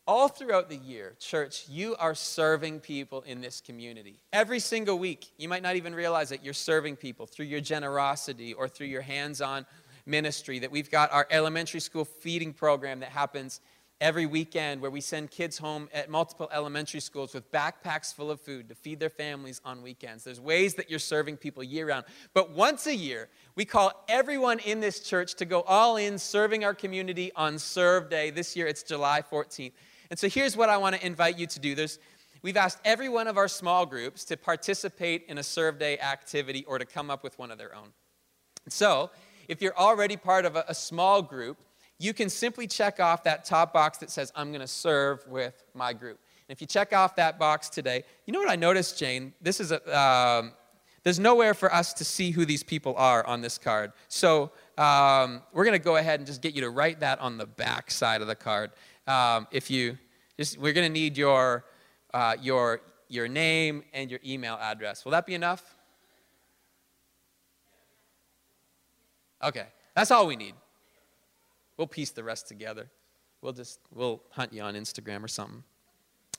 All 0.07 0.29
throughout 0.29 0.69
the 0.69 0.77
year, 0.77 1.14
church, 1.19 1.64
you 1.69 1.97
are 1.97 2.14
serving 2.14 2.81
people 2.81 3.23
in 3.23 3.40
this 3.40 3.62
community. 3.62 4.21
Every 4.35 4.59
single 4.59 4.99
week, 4.99 5.29
you 5.38 5.49
might 5.49 5.62
not 5.62 5.77
even 5.77 5.95
realize 5.95 6.31
it, 6.31 6.40
you're 6.43 6.53
serving 6.53 6.97
people 6.97 7.25
through 7.25 7.47
your 7.47 7.62
generosity 7.62 8.53
or 8.53 8.69
through 8.69 8.88
your 8.88 9.01
hands 9.01 9.40
on 9.40 9.64
ministry, 10.07 10.59
that 10.59 10.71
we've 10.71 10.90
got 10.90 11.12
our 11.12 11.27
elementary 11.31 11.81
school 11.81 12.05
feeding 12.05 12.53
program 12.53 13.01
that 13.01 13.11
happens 13.11 13.61
every 14.01 14.27
weekend 14.27 14.81
where 14.81 14.90
we 14.90 15.01
send 15.01 15.31
kids 15.31 15.57
home 15.57 15.88
at 15.95 16.11
multiple 16.11 16.49
elementary 16.53 17.01
schools 17.01 17.33
with 17.33 17.51
backpacks 17.53 18.12
full 18.12 18.31
of 18.31 18.40
food 18.40 18.69
to 18.69 18.75
feed 18.75 18.99
their 18.99 19.09
families 19.09 19.61
on 19.64 19.83
weekends. 19.83 20.25
There's 20.25 20.40
ways 20.40 20.75
that 20.75 20.90
you're 20.90 20.99
serving 20.99 21.37
people 21.37 21.62
year 21.62 21.88
round. 21.88 22.05
But 22.35 22.51
once 22.51 22.87
a 22.87 22.95
year, 22.95 23.29
we 23.55 23.64
call 23.64 24.05
everyone 24.09 24.59
in 24.59 24.81
this 24.81 25.01
church 25.01 25.37
to 25.37 25.45
go 25.45 25.62
all 25.62 25.97
in 25.97 26.19
serving 26.19 26.64
our 26.64 26.75
community 26.75 27.31
on 27.37 27.59
Serve 27.59 28.11
Day. 28.11 28.31
This 28.31 28.57
year 28.57 28.67
it's 28.67 28.83
July 28.83 29.23
14th. 29.23 29.73
And 30.11 30.19
so 30.19 30.29
here's 30.29 30.57
what 30.57 30.69
I 30.69 30.77
want 30.77 30.97
to 30.97 31.07
invite 31.07 31.38
you 31.38 31.47
to 31.47 31.59
do. 31.59 31.75
There's 31.75 31.99
We've 32.45 32.59
asked 32.59 32.81
every 32.85 33.09
one 33.09 33.27
of 33.27 33.38
our 33.38 33.49
small 33.49 33.87
groups 33.87 34.23
to 34.27 34.37
participate 34.37 35.25
in 35.29 35.38
a 35.38 35.43
Serve 35.43 35.79
Day 35.79 35.99
activity 35.99 36.62
or 36.69 36.79
to 36.79 36.85
come 36.85 37.11
up 37.11 37.25
with 37.25 37.38
one 37.38 37.51
of 37.51 37.57
their 37.57 37.75
own. 37.75 37.88
So, 38.69 39.11
if 39.48 39.62
you're 39.62 39.76
already 39.76 40.16
part 40.16 40.44
of 40.44 40.57
a, 40.57 40.64
a 40.68 40.74
small 40.74 41.22
group, 41.22 41.59
you 41.98 42.12
can 42.12 42.28
simply 42.28 42.66
check 42.66 43.00
off 43.00 43.24
that 43.24 43.44
top 43.44 43.72
box 43.72 43.98
that 43.98 44.11
says, 44.11 44.33
I'm 44.35 44.48
going 44.48 44.61
to 44.61 44.66
serve 44.66 45.24
with 45.28 45.64
my 45.74 45.92
group. 45.92 46.18
And 46.48 46.54
if 46.54 46.61
you 46.61 46.66
check 46.66 46.92
off 46.92 47.16
that 47.16 47.38
box 47.38 47.68
today, 47.68 48.04
you 48.26 48.33
know 48.33 48.40
what 48.40 48.50
I 48.50 48.57
noticed, 48.57 48.98
Jane? 48.98 49.33
This 49.40 49.61
is 49.61 49.72
a, 49.72 49.98
um, 49.98 50.52
there's 51.02 51.18
nowhere 51.18 51.54
for 51.54 51.72
us 51.72 51.92
to 51.94 52.04
see 52.04 52.30
who 52.30 52.44
these 52.44 52.62
people 52.62 52.94
are 52.96 53.26
on 53.26 53.42
this 53.42 53.59
card. 53.59 53.92
So 54.09 54.50
um, 54.76 55.42
we're 55.52 55.64
going 55.64 55.78
to 55.78 55.85
go 55.85 55.96
ahead 55.96 56.18
and 56.20 56.26
just 56.26 56.42
get 56.42 56.54
you 56.54 56.62
to 56.62 56.70
write 56.70 57.00
that 57.00 57.20
on 57.20 57.38
the 57.38 57.46
back 57.46 57.90
side 57.90 58.20
of 58.20 58.26
the 58.26 58.35
card. 58.35 58.70
Um, 59.07 59.46
if 59.50 59.70
you 59.70 59.98
just, 60.38 60.59
we're 60.59 60.72
going 60.72 60.87
to 60.87 60.92
need 60.92 61.16
your, 61.16 61.64
uh, 62.12 62.37
your, 62.40 62.80
your 63.09 63.28
name 63.28 63.85
and 63.92 64.11
your 64.11 64.20
email 64.24 64.59
address. 64.61 65.04
Will 65.04 65.12
that 65.12 65.26
be 65.26 65.35
enough? 65.35 65.74
Okay, 69.44 69.66
that's 69.94 70.11
all 70.11 70.26
we 70.26 70.37
need. 70.37 70.54
We'll 71.76 71.87
piece 71.87 72.11
the 72.11 72.24
rest 72.24 72.48
together. 72.48 72.88
We'll 73.42 73.52
just, 73.52 73.78
we'll 73.92 74.22
hunt 74.30 74.52
you 74.52 74.62
on 74.62 74.74
Instagram 74.74 75.22
or 75.22 75.28
something. 75.28 75.62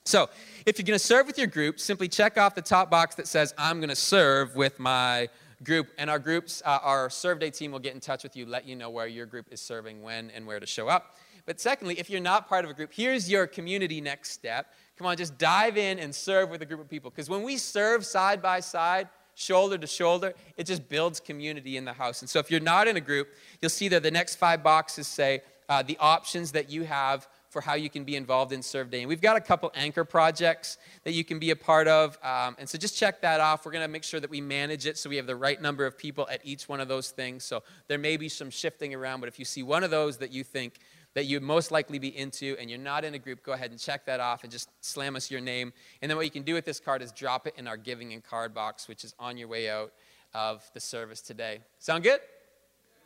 So, 0.05 0.29
if 0.65 0.77
you're 0.77 0.85
going 0.85 0.97
to 0.97 1.03
serve 1.03 1.27
with 1.27 1.37
your 1.37 1.47
group, 1.47 1.79
simply 1.79 2.07
check 2.07 2.37
off 2.37 2.55
the 2.55 2.61
top 2.61 2.91
box 2.91 3.15
that 3.15 3.27
says, 3.27 3.53
I'm 3.57 3.77
going 3.77 3.89
to 3.89 3.95
serve 3.95 4.55
with 4.55 4.79
my 4.79 5.29
group. 5.63 5.87
And 5.97 6.09
our 6.09 6.19
groups, 6.19 6.61
uh, 6.65 6.79
our 6.81 7.09
serve 7.09 7.39
day 7.39 7.49
team 7.49 7.71
will 7.71 7.79
get 7.79 7.93
in 7.93 7.99
touch 7.99 8.23
with 8.23 8.35
you, 8.35 8.45
let 8.45 8.67
you 8.67 8.75
know 8.75 8.89
where 8.89 9.07
your 9.07 9.25
group 9.25 9.47
is 9.51 9.61
serving, 9.61 10.01
when, 10.01 10.29
and 10.31 10.45
where 10.45 10.59
to 10.59 10.65
show 10.65 10.87
up. 10.87 11.15
But 11.45 11.59
secondly, 11.59 11.99
if 11.99 12.09
you're 12.09 12.21
not 12.21 12.47
part 12.47 12.65
of 12.65 12.71
a 12.71 12.73
group, 12.73 12.91
here's 12.93 13.29
your 13.29 13.45
community 13.45 14.01
next 14.01 14.31
step. 14.31 14.73
Come 14.97 15.07
on, 15.07 15.17
just 15.17 15.37
dive 15.37 15.77
in 15.77 15.99
and 15.99 16.13
serve 16.13 16.49
with 16.49 16.61
a 16.61 16.65
group 16.65 16.81
of 16.81 16.89
people. 16.89 17.11
Because 17.11 17.29
when 17.29 17.43
we 17.43 17.57
serve 17.57 18.05
side 18.05 18.41
by 18.41 18.59
side, 18.59 19.09
shoulder 19.35 19.77
to 19.77 19.85
shoulder, 19.87 20.33
it 20.57 20.65
just 20.65 20.89
builds 20.89 21.19
community 21.19 21.77
in 21.77 21.85
the 21.85 21.93
house. 21.93 22.21
And 22.21 22.29
so 22.29 22.39
if 22.39 22.49
you're 22.49 22.59
not 22.59 22.87
in 22.87 22.97
a 22.97 23.01
group, 23.01 23.27
you'll 23.61 23.69
see 23.69 23.89
that 23.89 24.01
the 24.01 24.11
next 24.11 24.35
five 24.35 24.63
boxes 24.63 25.07
say 25.07 25.41
uh, 25.69 25.83
the 25.83 25.97
options 25.99 26.51
that 26.53 26.69
you 26.69 26.83
have 26.83 27.27
for 27.49 27.61
how 27.61 27.73
you 27.73 27.89
can 27.89 28.03
be 28.03 28.17
involved 28.17 28.51
in 28.51 28.61
Serve 28.61 28.89
Day. 28.89 28.99
And 28.99 29.07
we've 29.07 29.21
got 29.21 29.37
a 29.37 29.41
couple 29.41 29.71
anchor 29.75 30.03
projects 30.03 30.77
that 31.05 31.13
you 31.13 31.23
can 31.23 31.39
be 31.39 31.51
a 31.51 31.55
part 31.55 31.87
of. 31.87 32.17
Um, 32.21 32.55
and 32.59 32.67
so 32.67 32.77
just 32.77 32.97
check 32.97 33.21
that 33.21 33.39
off. 33.39 33.65
We're 33.65 33.71
going 33.71 33.85
to 33.85 33.87
make 33.87 34.03
sure 34.03 34.19
that 34.19 34.29
we 34.29 34.41
manage 34.41 34.85
it 34.85 34.97
so 34.97 35.09
we 35.09 35.15
have 35.15 35.25
the 35.25 35.37
right 35.37 35.61
number 35.61 35.85
of 35.85 35.97
people 35.97 36.27
at 36.29 36.41
each 36.43 36.67
one 36.67 36.81
of 36.81 36.89
those 36.89 37.11
things. 37.11 37.45
So 37.45 37.63
there 37.87 37.97
may 37.97 38.17
be 38.17 38.27
some 38.27 38.49
shifting 38.49 38.93
around, 38.93 39.21
but 39.21 39.29
if 39.29 39.39
you 39.39 39.45
see 39.45 39.63
one 39.63 39.85
of 39.85 39.91
those 39.91 40.17
that 40.17 40.31
you 40.31 40.43
think 40.43 40.79
that 41.15 41.25
you'd 41.25 41.41
most 41.41 41.71
likely 41.71 41.97
be 41.97 42.15
into 42.15 42.55
and 42.59 42.69
you're 42.69 42.77
not 42.77 43.03
in 43.03 43.15
a 43.15 43.19
group, 43.19 43.41
go 43.41 43.53
ahead 43.53 43.71
and 43.71 43.79
check 43.79 44.05
that 44.05 44.19
off 44.19 44.43
and 44.43 44.51
just 44.51 44.69
slam 44.81 45.15
us 45.15 45.31
your 45.31 45.41
name. 45.41 45.73
And 46.01 46.11
then 46.11 46.17
what 46.17 46.25
you 46.25 46.31
can 46.31 46.43
do 46.43 46.53
with 46.53 46.65
this 46.65 46.79
card 46.79 47.01
is 47.01 47.11
drop 47.11 47.47
it 47.47 47.55
in 47.57 47.67
our 47.67 47.77
giving 47.77 48.13
and 48.13 48.23
card 48.23 48.53
box, 48.53 48.87
which 48.87 49.03
is 49.03 49.15
on 49.17 49.37
your 49.37 49.47
way 49.47 49.69
out 49.69 49.93
of 50.33 50.69
the 50.73 50.79
service 50.79 51.21
today. 51.21 51.61
Sound 51.79 52.03
good? 52.03 52.19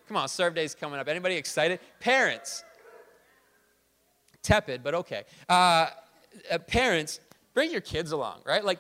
Come 0.08 0.18
on, 0.18 0.28
serve 0.28 0.56
day's 0.56 0.74
coming 0.74 1.00
up. 1.00 1.08
Anybody 1.08 1.36
excited? 1.36 1.80
Parents. 2.00 2.64
Tepid, 4.42 4.84
but 4.84 4.96
okay. 4.96 5.24
Uh, 5.48 5.88
uh, 6.50 6.58
parents, 6.58 7.20
bring 7.54 7.72
your 7.72 7.82
kids 7.82 8.12
along, 8.12 8.40
right? 8.44 8.66
Like, 8.66 8.80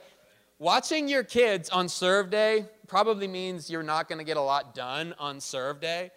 watching 0.58 1.08
your 1.08 1.24
kids 1.24 1.70
on 1.70 1.88
serve 1.88 2.32
day 2.32 2.66
probably 2.88 3.28
means 3.28 3.70
you're 3.70 3.84
not 3.84 4.10
going 4.10 4.18
to 4.18 4.26
get 4.26 4.38
a 4.38 4.42
lot 4.42 4.74
done 4.74 5.14
on 5.20 5.40
serve 5.40 5.80
day. 5.80 6.10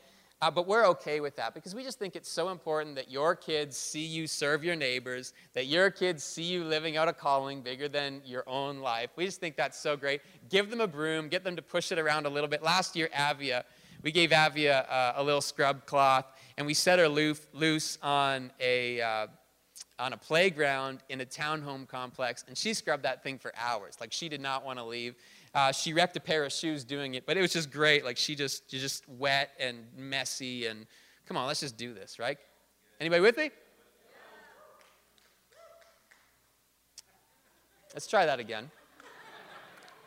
Uh, 0.43 0.51
but 0.51 0.67
we're 0.67 0.85
okay 0.85 1.21
with 1.21 1.37
that 1.37 1.55
because 1.55 1.73
we 1.73 1.85
just 1.85 2.01
think 2.01 2.17
it's 2.17 2.29
so 2.29 2.49
important 2.49 2.97
that 2.97 3.09
your 3.09 3.37
kids 3.37 3.77
see 3.77 4.05
you 4.05 4.27
serve 4.27 4.65
your 4.65 4.75
neighbors, 4.75 5.35
that 5.55 5.67
your 5.67 5.89
kids 5.89 6.25
see 6.25 6.43
you 6.43 6.65
living 6.65 6.97
out 6.97 7.07
a 7.07 7.13
calling 7.13 7.63
bigger 7.63 7.89
than 7.89 8.21
your 8.25 8.43
own 8.49 8.81
life. 8.81 9.11
We 9.15 9.25
just 9.25 9.39
think 9.39 9.57
that's 9.57 9.79
so 9.79 9.97
great. 9.97 10.21
Give 10.51 10.69
them 10.69 10.81
a 10.81 10.89
broom, 10.89 11.29
get 11.29 11.45
them 11.45 11.55
to 11.55 11.63
push 11.63 11.93
it 11.93 11.99
around 11.99 12.27
a 12.27 12.29
little 12.29 12.49
bit. 12.49 12.61
Last 12.61 12.97
year, 12.97 13.09
Avia, 13.17 13.65
we 14.03 14.11
gave 14.11 14.33
Avia 14.33 14.81
uh, 14.81 15.13
a 15.15 15.23
little 15.23 15.41
scrub 15.41 15.87
cloth, 15.87 16.27
and 16.59 16.67
we 16.67 16.75
set 16.75 16.99
her 16.99 17.09
loose, 17.09 17.47
loose 17.53 17.97
on 18.03 18.51
a 18.59 19.01
uh, 19.01 19.27
on 20.01 20.13
a 20.13 20.17
playground 20.17 21.05
in 21.09 21.21
a 21.21 21.25
townhome 21.25 21.87
complex, 21.87 22.45
and 22.49 22.59
she 22.59 22.75
scrubbed 22.75 23.05
that 23.05 23.23
thing 23.23 23.39
for 23.39 23.53
hours. 23.57 23.97
Like 24.01 24.13
she 24.13 24.29
did 24.29 24.41
not 24.41 24.65
want 24.65 24.81
to 24.81 24.85
leave. 24.85 25.15
Uh, 25.55 25.71
she 25.71 25.93
wrecked 25.93 26.17
a 26.17 26.21
pair 26.21 26.45
of 26.45 26.53
shoes 26.53 26.83
doing 26.83 27.15
it, 27.15 27.27
but 27.27 27.37
it 27.37 27.43
was 27.43 27.53
just 27.53 27.71
great. 27.71 28.05
Like 28.05 28.17
she 28.17 28.35
just, 28.35 28.69
just 28.69 29.07
wet 29.09 29.51
and 29.61 29.85
messy, 29.97 30.67
and 30.67 30.87
come 31.27 31.37
on, 31.37 31.47
let's 31.47 31.61
just 31.61 31.77
do 31.77 31.93
this, 31.93 32.19
right? 32.19 32.39
Anybody 33.01 33.21
with 33.21 33.37
me? 33.37 33.51
Let's 37.93 38.07
try 38.07 38.25
that 38.25 38.41
again. 38.41 38.71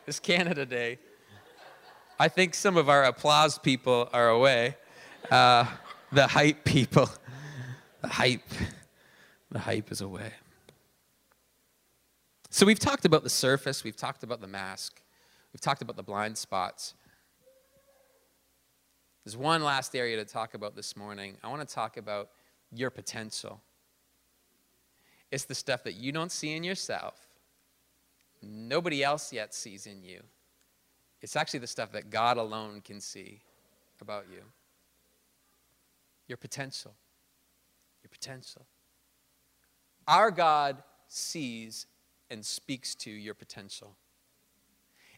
It's 0.08 0.18
Canada 0.18 0.66
Day. 0.66 0.98
I 2.18 2.28
think 2.28 2.54
some 2.54 2.76
of 2.76 2.88
our 2.88 3.04
applause 3.04 3.58
people 3.58 4.08
are 4.12 4.30
away. 4.30 4.76
Uh, 5.30 5.66
the 6.10 6.26
hype 6.26 6.64
people. 6.64 7.08
The 8.02 8.08
hype. 8.08 8.48
The 9.50 9.58
hype 9.60 9.92
is 9.92 10.00
away. 10.00 10.32
So 12.50 12.66
we've 12.66 12.78
talked 12.78 13.04
about 13.04 13.22
the 13.22 13.30
surface, 13.30 13.84
we've 13.84 13.96
talked 13.96 14.22
about 14.22 14.40
the 14.40 14.46
mask. 14.46 15.02
We've 15.56 15.60
talked 15.62 15.80
about 15.80 15.96
the 15.96 16.02
blind 16.02 16.36
spots. 16.36 16.92
There's 19.24 19.38
one 19.38 19.64
last 19.64 19.96
area 19.96 20.18
to 20.18 20.24
talk 20.26 20.52
about 20.52 20.76
this 20.76 20.94
morning. 20.94 21.38
I 21.42 21.48
want 21.48 21.66
to 21.66 21.74
talk 21.74 21.96
about 21.96 22.28
your 22.70 22.90
potential. 22.90 23.62
It's 25.30 25.44
the 25.44 25.54
stuff 25.54 25.82
that 25.84 25.94
you 25.94 26.12
don't 26.12 26.30
see 26.30 26.54
in 26.54 26.62
yourself, 26.62 27.26
nobody 28.42 29.02
else 29.02 29.32
yet 29.32 29.54
sees 29.54 29.86
in 29.86 30.02
you. 30.02 30.20
It's 31.22 31.36
actually 31.36 31.60
the 31.60 31.68
stuff 31.68 31.90
that 31.92 32.10
God 32.10 32.36
alone 32.36 32.82
can 32.82 33.00
see 33.00 33.40
about 34.02 34.26
you. 34.30 34.42
Your 36.28 36.36
potential. 36.36 36.92
Your 38.02 38.10
potential. 38.10 38.66
Our 40.06 40.30
God 40.30 40.82
sees 41.08 41.86
and 42.28 42.44
speaks 42.44 42.94
to 42.96 43.10
your 43.10 43.32
potential. 43.32 43.96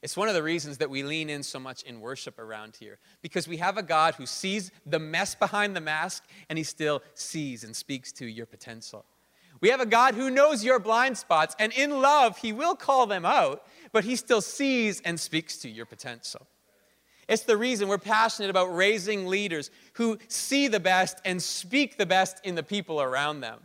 It's 0.03 0.17
one 0.17 0.29
of 0.29 0.35
the 0.35 0.43
reasons 0.43 0.79
that 0.79 0.91
we 0.91 1.03
lean 1.03 1.29
in 1.29 1.43
so 1.43 1.59
much 1.59 1.83
in 1.83 2.01
worship 2.01 2.39
around 2.39 2.77
here 2.79 2.99
because 3.21 3.49
we 3.49 3.57
have 3.57 3.77
a 3.77 3.83
God 3.83 4.15
who 4.15 4.27
sees 4.27 4.71
the 4.87 4.99
mess 4.99 5.35
behind 5.35 5.75
the 5.75 5.81
mask 5.81 6.25
and 6.49 6.57
he 6.57 6.65
still 6.65 7.03
sees 7.15 7.65
and 7.65 7.75
speaks 7.75 8.13
to 8.13 8.27
your 8.27 8.47
potential. 8.47 9.05
We 9.61 9.71
have 9.71 9.81
a 9.81 9.87
God 9.87 10.15
who 10.15 10.31
knows 10.31 10.65
your 10.65 10.79
blind 10.79 11.19
spots 11.19 11.57
and 11.59 11.73
in 11.73 12.01
love 12.01 12.39
he 12.39 12.53
will 12.53 12.77
call 12.77 13.07
them 13.07 13.27
out, 13.27 13.67
but 13.93 14.05
he 14.05 14.15
still 14.15 14.41
sees 14.41 15.01
and 15.01 15.19
speaks 15.19 15.57
to 15.59 15.69
your 15.69 15.87
potential. 15.87 16.47
It's 17.29 17.43
the 17.43 17.57
reason 17.57 17.89
we're 17.89 17.99
passionate 17.99 18.51
about 18.51 18.75
raising 18.75 19.27
leaders 19.27 19.71
who 19.95 20.19
see 20.29 20.69
the 20.69 20.81
best 20.81 21.19
and 21.25 21.43
speak 21.43 21.99
the 21.99 22.07
best 22.07 22.41
in 22.45 22.55
the 22.55 22.63
people 22.63 23.03
around 23.03 23.41
them. 23.41 23.61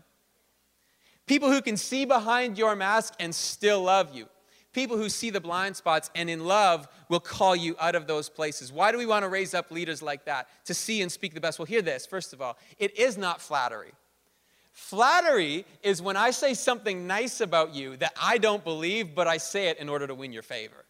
People 1.28 1.50
who 1.50 1.62
can 1.62 1.78
see 1.78 2.04
behind 2.04 2.58
your 2.58 2.76
mask 2.76 3.14
and 3.20 3.34
still 3.34 3.84
love 3.84 4.14
you. 4.14 4.28
People 4.74 4.98
who 4.98 5.08
see 5.08 5.30
the 5.30 5.40
blind 5.40 5.76
spots 5.76 6.10
and 6.16 6.30
in 6.30 6.46
love 6.46 6.88
will 7.08 7.20
call 7.20 7.56
you 7.56 7.76
out 7.80 7.94
of 7.94 8.08
those 8.08 8.28
places. 8.28 8.74
Why 8.74 8.92
do 8.92 8.98
we 8.98 9.06
want 9.06 9.24
to 9.24 9.30
raise 9.30 9.54
up 9.54 9.70
leaders 9.70 10.02
like 10.02 10.26
that? 10.26 10.48
To 10.66 10.74
see 10.74 11.02
and 11.04 11.12
speak 11.12 11.36
the 11.36 11.42
best. 11.42 11.60
Well, 11.60 11.68
hear 11.68 11.84
this, 11.84 12.08
first 12.08 12.34
of 12.34 12.42
all. 12.42 12.58
It 12.80 12.98
is 12.98 13.16
not 13.16 13.40
flattery. 13.40 13.92
Flattery 14.72 15.66
is 15.84 16.02
when 16.02 16.18
I 16.18 16.32
say 16.32 16.56
something 16.56 17.06
nice 17.06 17.40
about 17.40 17.76
you 17.76 17.96
that 17.98 18.14
I 18.20 18.40
don't 18.40 18.64
believe, 18.64 19.14
but 19.14 19.28
I 19.28 19.38
say 19.38 19.68
it 19.68 19.78
in 19.78 19.88
order 19.88 20.08
to 20.08 20.16
win 20.16 20.34
your 20.34 20.42
favor. 20.42 20.86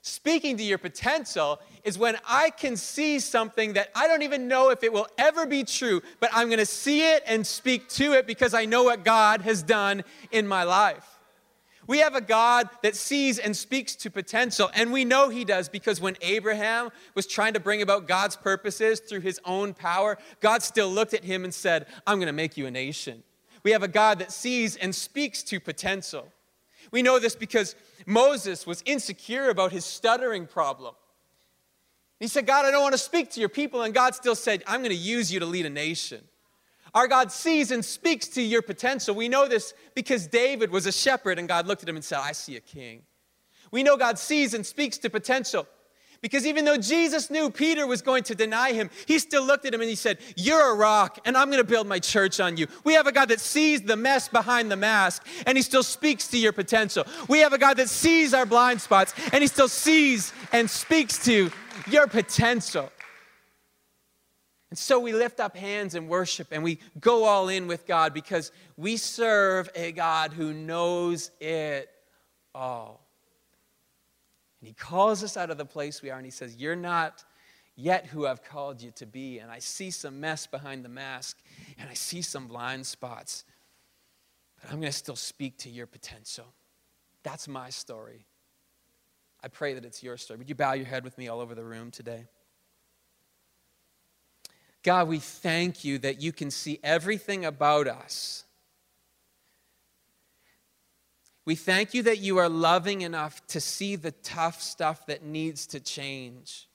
Speaking 0.00 0.56
to 0.56 0.62
your 0.62 0.78
potential 0.78 1.60
is 1.84 1.98
when 1.98 2.16
I 2.26 2.48
can 2.48 2.78
see 2.78 3.18
something 3.18 3.74
that 3.74 3.90
I 3.94 4.08
don't 4.08 4.22
even 4.22 4.48
know 4.48 4.70
if 4.70 4.82
it 4.82 4.90
will 4.90 5.08
ever 5.18 5.44
be 5.44 5.62
true, 5.64 6.00
but 6.20 6.30
I'm 6.32 6.48
going 6.48 6.58
to 6.58 6.64
see 6.64 7.12
it 7.12 7.22
and 7.26 7.46
speak 7.46 7.90
to 7.90 8.14
it 8.14 8.26
because 8.26 8.54
I 8.54 8.64
know 8.64 8.84
what 8.84 9.04
God 9.04 9.42
has 9.42 9.62
done 9.62 10.02
in 10.32 10.48
my 10.48 10.62
life. 10.62 11.19
We 11.90 11.98
have 11.98 12.14
a 12.14 12.20
God 12.20 12.70
that 12.84 12.94
sees 12.94 13.40
and 13.40 13.56
speaks 13.56 13.96
to 13.96 14.12
potential, 14.12 14.70
and 14.74 14.92
we 14.92 15.04
know 15.04 15.28
He 15.28 15.44
does 15.44 15.68
because 15.68 16.00
when 16.00 16.16
Abraham 16.20 16.90
was 17.16 17.26
trying 17.26 17.54
to 17.54 17.58
bring 17.58 17.82
about 17.82 18.06
God's 18.06 18.36
purposes 18.36 19.00
through 19.00 19.22
his 19.22 19.40
own 19.44 19.74
power, 19.74 20.16
God 20.38 20.62
still 20.62 20.88
looked 20.88 21.14
at 21.14 21.24
him 21.24 21.42
and 21.42 21.52
said, 21.52 21.86
I'm 22.06 22.18
going 22.18 22.28
to 22.28 22.32
make 22.32 22.56
you 22.56 22.66
a 22.66 22.70
nation. 22.70 23.24
We 23.64 23.72
have 23.72 23.82
a 23.82 23.88
God 23.88 24.20
that 24.20 24.30
sees 24.30 24.76
and 24.76 24.94
speaks 24.94 25.42
to 25.42 25.58
potential. 25.58 26.28
We 26.92 27.02
know 27.02 27.18
this 27.18 27.34
because 27.34 27.74
Moses 28.06 28.68
was 28.68 28.84
insecure 28.86 29.48
about 29.48 29.72
his 29.72 29.84
stuttering 29.84 30.46
problem. 30.46 30.94
He 32.20 32.28
said, 32.28 32.46
God, 32.46 32.66
I 32.66 32.70
don't 32.70 32.82
want 32.82 32.94
to 32.94 32.98
speak 32.98 33.32
to 33.32 33.40
your 33.40 33.48
people. 33.48 33.82
And 33.82 33.92
God 33.92 34.14
still 34.14 34.36
said, 34.36 34.62
I'm 34.68 34.82
going 34.82 34.90
to 34.90 34.96
use 34.96 35.32
you 35.32 35.40
to 35.40 35.46
lead 35.46 35.66
a 35.66 35.70
nation. 35.70 36.22
Our 36.94 37.08
God 37.08 37.30
sees 37.32 37.70
and 37.70 37.84
speaks 37.84 38.28
to 38.28 38.42
your 38.42 38.62
potential. 38.62 39.14
We 39.14 39.28
know 39.28 39.48
this 39.48 39.74
because 39.94 40.26
David 40.26 40.70
was 40.70 40.86
a 40.86 40.92
shepherd 40.92 41.38
and 41.38 41.48
God 41.48 41.66
looked 41.66 41.82
at 41.82 41.88
him 41.88 41.96
and 41.96 42.04
said, 42.04 42.18
I 42.18 42.32
see 42.32 42.56
a 42.56 42.60
king. 42.60 43.02
We 43.70 43.82
know 43.82 43.96
God 43.96 44.18
sees 44.18 44.54
and 44.54 44.66
speaks 44.66 44.98
to 44.98 45.10
potential 45.10 45.66
because 46.22 46.46
even 46.46 46.66
though 46.66 46.76
Jesus 46.76 47.30
knew 47.30 47.50
Peter 47.50 47.86
was 47.86 48.02
going 48.02 48.24
to 48.24 48.34
deny 48.34 48.72
him, 48.72 48.90
he 49.06 49.18
still 49.18 49.44
looked 49.44 49.64
at 49.64 49.72
him 49.72 49.80
and 49.80 49.88
he 49.88 49.96
said, 49.96 50.18
You're 50.36 50.72
a 50.72 50.74
rock, 50.74 51.18
and 51.24 51.36
I'm 51.36 51.48
going 51.48 51.62
to 51.62 51.68
build 51.68 51.86
my 51.86 51.98
church 51.98 52.40
on 52.40 52.58
you. 52.58 52.66
We 52.84 52.92
have 52.94 53.06
a 53.06 53.12
God 53.12 53.30
that 53.30 53.40
sees 53.40 53.80
the 53.82 53.96
mess 53.96 54.28
behind 54.28 54.70
the 54.70 54.76
mask, 54.76 55.26
and 55.46 55.56
he 55.56 55.62
still 55.62 55.82
speaks 55.82 56.28
to 56.28 56.38
your 56.38 56.52
potential. 56.52 57.06
We 57.28 57.38
have 57.38 57.54
a 57.54 57.58
God 57.58 57.78
that 57.78 57.88
sees 57.88 58.34
our 58.34 58.44
blind 58.44 58.82
spots, 58.82 59.14
and 59.32 59.42
he 59.42 59.46
still 59.46 59.68
sees 59.68 60.32
and 60.52 60.68
speaks 60.68 61.24
to 61.24 61.50
your 61.88 62.06
potential. 62.06 62.90
And 64.70 64.78
so 64.78 65.00
we 65.00 65.12
lift 65.12 65.40
up 65.40 65.56
hands 65.56 65.96
and 65.96 66.08
worship 66.08 66.48
and 66.52 66.62
we 66.62 66.78
go 67.00 67.24
all 67.24 67.48
in 67.48 67.66
with 67.66 67.86
God 67.86 68.14
because 68.14 68.52
we 68.76 68.96
serve 68.96 69.68
a 69.74 69.90
God 69.90 70.32
who 70.32 70.52
knows 70.52 71.32
it 71.40 71.90
all. 72.54 73.04
And 74.60 74.68
he 74.68 74.74
calls 74.74 75.24
us 75.24 75.36
out 75.36 75.50
of 75.50 75.58
the 75.58 75.64
place 75.64 76.02
we 76.02 76.10
are 76.10 76.16
and 76.16 76.24
he 76.24 76.30
says, 76.30 76.56
You're 76.56 76.76
not 76.76 77.24
yet 77.74 78.06
who 78.06 78.26
I've 78.26 78.44
called 78.44 78.80
you 78.80 78.92
to 78.92 79.06
be. 79.06 79.38
And 79.38 79.50
I 79.50 79.58
see 79.58 79.90
some 79.90 80.20
mess 80.20 80.46
behind 80.46 80.84
the 80.84 80.88
mask 80.88 81.38
and 81.78 81.88
I 81.90 81.94
see 81.94 82.22
some 82.22 82.46
blind 82.46 82.86
spots. 82.86 83.44
But 84.60 84.70
I'm 84.70 84.80
going 84.80 84.92
to 84.92 84.96
still 84.96 85.16
speak 85.16 85.58
to 85.58 85.70
your 85.70 85.86
potential. 85.86 86.46
That's 87.22 87.48
my 87.48 87.70
story. 87.70 88.26
I 89.42 89.48
pray 89.48 89.74
that 89.74 89.84
it's 89.84 90.02
your 90.02 90.16
story. 90.16 90.38
Would 90.38 90.48
you 90.48 90.54
bow 90.54 90.74
your 90.74 90.86
head 90.86 91.02
with 91.02 91.16
me 91.16 91.28
all 91.28 91.40
over 91.40 91.54
the 91.54 91.64
room 91.64 91.90
today? 91.90 92.26
God, 94.82 95.08
we 95.08 95.18
thank 95.18 95.84
you 95.84 95.98
that 95.98 96.22
you 96.22 96.32
can 96.32 96.50
see 96.50 96.80
everything 96.82 97.44
about 97.44 97.86
us 97.86 98.44
we 101.50 101.56
thank 101.56 101.94
you 101.94 102.04
that 102.04 102.18
you 102.18 102.38
are 102.38 102.48
loving 102.48 103.00
enough 103.00 103.44
to 103.48 103.60
see 103.60 103.96
the 103.96 104.12
tough 104.12 104.62
stuff 104.62 105.06
that 105.06 105.24
needs 105.24 105.66
to 105.66 105.80
change. 105.80 106.68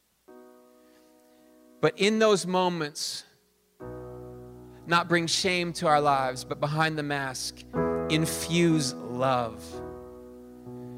But 1.79 1.97
in 1.97 2.19
those 2.19 2.45
moments, 2.45 3.23
not 4.87 5.07
bring 5.07 5.27
shame 5.27 5.71
to 5.73 5.87
our 5.87 6.01
lives, 6.01 6.43
but 6.43 6.59
behind 6.59 6.97
the 6.97 7.03
mask, 7.03 7.63
infuse 8.09 8.93
love. 8.95 9.63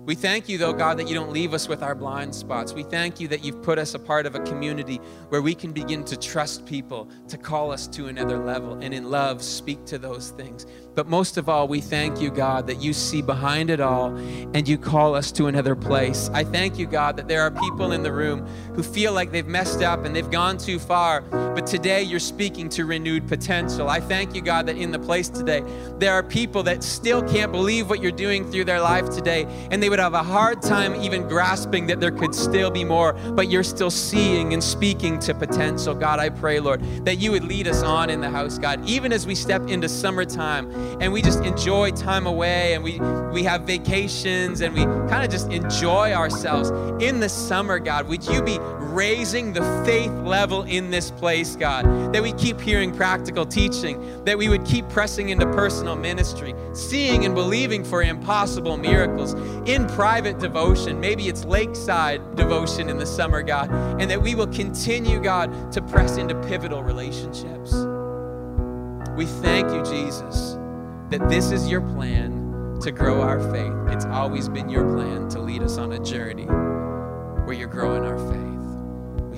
We 0.08 0.16
thank 0.16 0.48
you, 0.48 0.58
though, 0.58 0.72
God, 0.72 0.98
that 1.00 1.10
you 1.10 1.16
don't 1.16 1.34
leave 1.34 1.54
us 1.54 1.68
with 1.68 1.84
our 1.84 1.94
blind 1.94 2.34
spots. 2.34 2.72
We 2.72 2.84
thank 2.84 3.20
you 3.20 3.28
that 3.28 3.44
you've 3.44 3.62
put 3.62 3.78
us 3.78 3.94
a 3.94 4.00
part 4.00 4.26
of 4.26 4.36
a 4.36 4.40
community 4.40 5.02
where 5.28 5.42
we 5.42 5.54
can 5.54 5.74
begin 5.74 6.06
to 6.06 6.16
trust 6.16 6.66
people, 6.66 7.10
to 7.28 7.38
call 7.38 7.74
us 7.74 7.88
to 7.88 8.08
another 8.08 8.38
level, 8.38 8.76
and 8.76 8.94
in 8.94 9.12
love 9.12 9.44
speak 9.44 9.84
to 9.88 9.98
those 9.98 10.30
things. 10.30 10.66
But 10.96 11.08
most 11.08 11.36
of 11.36 11.50
all, 11.50 11.68
we 11.68 11.82
thank 11.82 12.22
you, 12.22 12.32
God, 12.32 12.68
that 12.68 12.82
you 12.82 12.94
see 12.94 13.22
behind 13.22 13.70
it 13.70 13.82
all 13.82 14.16
and 14.16 14.66
you 14.66 14.78
call 14.78 15.14
us 15.14 15.32
to 15.34 15.48
another 15.48 15.76
place. 15.76 16.30
I 16.34 16.46
thank 16.46 16.80
you, 16.80 16.88
God, 16.88 17.18
that 17.18 17.28
there 17.28 17.42
are 17.42 17.52
people 17.52 17.92
in 17.92 18.02
the 18.02 18.12
room 18.12 18.48
who 18.74 18.84
feel 18.84 19.12
like 19.12 19.32
they've 19.32 19.46
messed 19.46 19.84
up 19.84 20.06
and 20.06 20.16
they've 20.16 20.32
gone 20.32 20.58
too 20.58 20.80
far, 20.80 21.22
but 21.22 21.68
today 21.68 22.02
you're 22.02 22.20
speaking 22.20 22.70
to 22.70 22.86
renewed 22.86 23.28
potential. 23.28 23.90
I 23.90 24.00
thank 24.00 24.34
you, 24.34 24.42
God, 24.42 24.66
that 24.68 24.78
in 24.78 24.92
the 24.92 25.00
place 25.00 25.28
today, 25.28 25.62
there 26.00 26.14
are 26.14 26.24
people 26.24 26.64
that 26.64 26.82
still 26.82 27.22
can't 27.22 27.52
believe 27.52 27.90
what 27.90 28.02
you're 28.02 28.12
doing 28.12 28.50
through 28.50 28.64
their 28.64 28.82
life 28.82 29.10
today, 29.10 29.46
and 29.70 29.84
they 29.84 29.90
would 29.90 29.97
would 29.98 30.04
have 30.04 30.14
a 30.14 30.22
hard 30.22 30.62
time 30.62 30.94
even 31.02 31.28
grasping 31.28 31.88
that 31.88 32.00
there 32.00 32.12
could 32.12 32.36
still 32.36 32.70
be 32.70 32.84
more, 32.84 33.14
but 33.32 33.50
you're 33.50 33.64
still 33.64 33.90
seeing 33.90 34.54
and 34.54 34.64
speaking 34.64 35.18
to 35.18 35.34
potential. 35.34 35.96
God, 35.96 36.20
I 36.20 36.30
pray, 36.30 36.60
Lord, 36.60 36.84
that 37.04 37.16
you 37.16 37.32
would 37.32 37.44
lead 37.44 37.68
us 37.68 37.82
on 37.82 38.12
in 38.12 38.22
the 38.22 38.30
house, 38.30 38.60
God, 38.60 38.88
even 38.88 39.12
as 39.12 39.26
we 39.26 39.34
step 39.34 39.68
into 39.68 39.90
summertime 39.90 40.72
and 41.02 41.12
we 41.12 41.24
just 41.24 41.44
enjoy 41.44 41.90
time 41.90 42.28
away 42.28 42.76
and 42.76 42.84
we, 42.84 43.00
we 43.32 43.42
have 43.42 43.62
vacations 43.64 44.62
and 44.62 44.76
we 44.76 44.84
kind 45.10 45.24
of 45.24 45.32
just 45.32 45.52
enjoy 45.52 46.14
ourselves 46.14 46.70
in 47.04 47.20
the 47.20 47.30
summer, 47.30 47.80
God. 47.80 48.08
Would 48.08 48.24
you 48.28 48.44
be 48.44 48.60
raising 48.98 49.54
the 49.54 49.62
faith 49.86 50.12
level 50.26 50.64
in 50.64 50.90
this 50.90 51.12
place, 51.12 51.56
God? 51.56 51.86
That 52.14 52.24
we 52.24 52.34
keep 52.34 52.60
hearing 52.60 52.92
practical 52.92 53.46
teaching, 53.46 54.24
that 54.26 54.36
we 54.36 54.50
would 54.50 54.66
keep 54.66 54.90
pressing 54.90 55.30
into 55.30 55.46
personal 55.46 55.96
ministry, 55.96 56.56
seeing 56.74 57.24
and 57.24 57.36
believing 57.36 57.84
for 57.84 58.02
impossible 58.02 58.76
miracles 58.76 59.36
in 59.70 59.86
private 59.90 60.40
devotion. 60.40 61.00
Maybe 61.00 61.28
it's 61.28 61.46
lakeside 61.46 62.36
devotion 62.36 62.90
in 62.90 62.98
the 62.98 63.06
summer, 63.06 63.44
God, 63.44 63.70
and 64.02 64.10
that 64.10 64.20
we 64.20 64.34
will 64.34 64.48
continue, 64.48 65.22
God, 65.22 65.72
to 65.74 65.82
press 65.84 66.18
into 66.18 66.34
pivotal 66.48 66.82
relationships. 66.82 67.74
We 69.16 69.28
thank 69.28 69.72
you, 69.72 69.84
Jesus, 69.84 70.58
that 71.12 71.30
this 71.30 71.52
is 71.52 71.70
your 71.70 71.82
plan 71.82 72.80
to 72.82 72.92
grow 72.92 73.22
our 73.22 73.40
faith. 73.52 73.94
It's 73.94 74.06
always 74.06 74.50
been 74.50 74.70
your 74.70 74.92
plan 74.96 75.30
to 75.30 75.40
lead 75.40 75.62
us 75.62 75.78
on 75.78 75.92
a 75.92 76.00
journey 76.00 76.46
where 77.46 77.54
you're 77.54 77.68
growing 77.68 78.04
our 78.04 78.18
faith. 78.32 78.57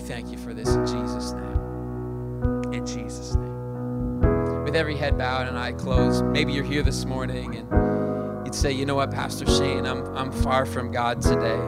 Thank 0.10 0.32
you 0.32 0.40
for 0.40 0.56
this 0.56 0.68
in 0.68 0.88
Jesus' 0.88 1.34
name. 1.34 2.74
In 2.74 2.84
Jesus' 2.84 3.36
name. 3.36 4.64
With 4.64 4.76
every 4.76 4.98
head 4.98 5.20
bowed 5.20 5.48
and 5.48 5.56
eye 5.56 5.74
closed, 5.74 6.26
maybe 6.26 6.52
you're 6.52 6.64
here 6.64 6.82
this 6.82 7.06
morning 7.06 7.56
and 7.56 8.44
you'd 8.44 8.56
say, 8.56 8.72
you 8.72 8.88
know 8.88 8.96
what, 8.96 9.12
Pastor 9.12 9.46
Shane, 9.46 9.86
I'm, 9.86 10.04
I'm 10.18 10.32
far 10.32 10.66
from 10.66 10.92
God 10.92 11.22
today. 11.22 11.60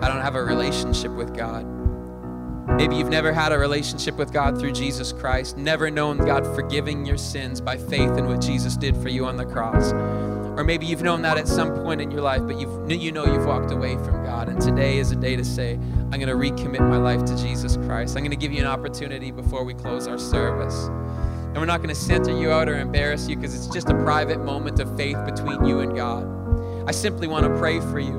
I 0.00 0.06
don't 0.06 0.20
have 0.20 0.36
a 0.36 0.44
relationship 0.44 1.10
with 1.10 1.36
God. 1.36 1.66
Maybe 2.76 2.94
you've 2.94 3.08
never 3.08 3.32
had 3.32 3.50
a 3.50 3.58
relationship 3.58 4.14
with 4.14 4.32
God 4.32 4.60
through 4.60 4.72
Jesus 4.72 5.12
Christ, 5.12 5.56
never 5.56 5.90
known 5.90 6.18
God 6.18 6.46
forgiving 6.54 7.04
your 7.04 7.18
sins 7.18 7.60
by 7.60 7.76
faith 7.76 8.16
in 8.16 8.28
what 8.28 8.40
Jesus 8.40 8.76
did 8.76 8.96
for 8.98 9.08
you 9.08 9.26
on 9.26 9.36
the 9.36 9.44
cross. 9.44 9.90
Or 10.58 10.64
maybe 10.64 10.86
you've 10.86 11.02
known 11.02 11.22
that 11.22 11.38
at 11.38 11.46
some 11.46 11.72
point 11.84 12.00
in 12.00 12.10
your 12.10 12.20
life, 12.20 12.42
but 12.44 12.58
you've, 12.58 12.90
you 12.90 13.12
know 13.12 13.24
you've 13.24 13.46
walked 13.46 13.70
away 13.70 13.94
from 13.94 14.24
God. 14.24 14.48
And 14.48 14.60
today 14.60 14.98
is 14.98 15.12
a 15.12 15.14
day 15.14 15.36
to 15.36 15.44
say, 15.44 15.74
I'm 15.74 16.18
going 16.18 16.26
to 16.26 16.34
recommit 16.34 16.80
my 16.80 16.96
life 16.96 17.24
to 17.26 17.36
Jesus 17.36 17.76
Christ. 17.76 18.16
I'm 18.16 18.24
going 18.24 18.32
to 18.32 18.36
give 18.36 18.50
you 18.50 18.58
an 18.58 18.66
opportunity 18.66 19.30
before 19.30 19.62
we 19.62 19.72
close 19.72 20.08
our 20.08 20.18
service. 20.18 20.88
And 20.88 21.58
we're 21.58 21.66
not 21.66 21.76
going 21.76 21.90
to 21.90 21.94
center 21.94 22.36
you 22.36 22.50
out 22.50 22.68
or 22.68 22.76
embarrass 22.76 23.28
you 23.28 23.36
because 23.36 23.54
it's 23.54 23.72
just 23.72 23.88
a 23.88 23.94
private 24.02 24.44
moment 24.44 24.80
of 24.80 24.96
faith 24.96 25.16
between 25.24 25.64
you 25.64 25.78
and 25.78 25.94
God. 25.94 26.26
I 26.88 26.90
simply 26.90 27.28
want 27.28 27.46
to 27.46 27.56
pray 27.56 27.78
for 27.78 28.00
you, 28.00 28.18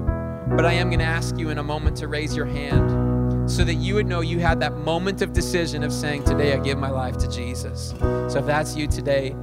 but 0.56 0.66
I 0.66 0.72
am 0.72 0.88
going 0.88 1.00
to 1.00 1.06
ask 1.06 1.38
you 1.38 1.50
in 1.50 1.58
a 1.58 1.64
moment 1.64 1.98
to 1.98 2.08
raise 2.08 2.38
your 2.38 2.46
hand 2.46 3.52
so 3.52 3.66
that 3.66 3.76
you 3.76 3.96
would 3.96 4.08
know 4.08 4.22
you 4.22 4.40
had 4.40 4.62
that 4.62 4.78
moment 4.78 5.22
of 5.22 5.34
decision 5.34 5.84
of 5.84 5.92
saying, 5.92 6.24
Today 6.24 6.54
I 6.54 6.60
give 6.60 6.78
my 6.78 6.90
life 6.90 7.18
to 7.18 7.30
Jesus. 7.30 7.94
So 8.00 8.38
if 8.38 8.46
that's 8.46 8.78
you 8.78 8.88
today, 8.88 9.36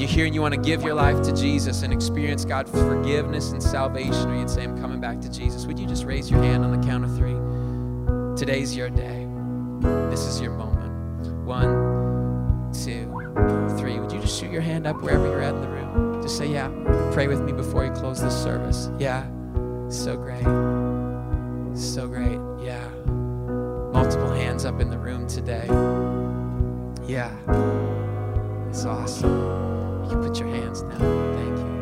you're 0.00 0.08
here 0.08 0.26
and 0.26 0.34
you 0.34 0.42
want 0.42 0.54
to 0.54 0.60
give 0.60 0.82
your 0.82 0.94
life 0.94 1.22
to 1.22 1.32
Jesus 1.32 1.82
and 1.82 1.92
experience 1.92 2.44
God's 2.44 2.70
forgiveness 2.70 3.52
and 3.52 3.62
salvation, 3.62 4.30
or 4.30 4.36
you'd 4.36 4.50
say, 4.50 4.64
I'm 4.64 4.78
coming 4.80 5.00
back 5.00 5.20
to 5.20 5.30
Jesus, 5.30 5.66
would 5.66 5.78
you 5.78 5.86
just 5.86 6.04
raise 6.04 6.30
your 6.30 6.42
hand 6.42 6.64
on 6.64 6.78
the 6.78 6.86
count 6.86 7.04
of 7.04 7.16
three? 7.16 7.36
Today's 8.36 8.76
your 8.76 8.90
day. 8.90 9.26
This 10.10 10.20
is 10.26 10.40
your 10.40 10.52
moment. 10.52 10.92
One, 11.44 12.72
two, 12.72 13.04
three. 13.78 13.98
Would 13.98 14.12
you 14.12 14.20
just 14.20 14.38
shoot 14.38 14.50
your 14.50 14.60
hand 14.60 14.86
up 14.86 15.00
wherever 15.00 15.24
you're 15.26 15.40
at 15.40 15.54
in 15.54 15.60
the 15.60 15.68
room? 15.68 16.22
Just 16.22 16.36
say, 16.36 16.46
Yeah, 16.46 16.68
pray 17.12 17.28
with 17.28 17.40
me 17.40 17.52
before 17.52 17.84
you 17.84 17.92
close 17.92 18.20
this 18.20 18.36
service. 18.42 18.90
Yeah, 18.98 19.24
so 19.88 20.16
great. 20.16 20.44
So 21.76 22.08
great. 22.08 22.40
Yeah. 22.60 22.88
Multiple 23.92 24.30
hands 24.30 24.64
up 24.64 24.80
in 24.80 24.90
the 24.90 24.98
room 24.98 25.28
today. 25.28 25.66
Yeah. 27.06 27.30
It's 28.68 28.84
awesome. 28.84 29.65
You 30.10 30.16
put 30.16 30.38
your 30.38 30.48
hands 30.48 30.82
down. 30.82 30.98
Thank 31.34 31.58
you. 31.58 31.76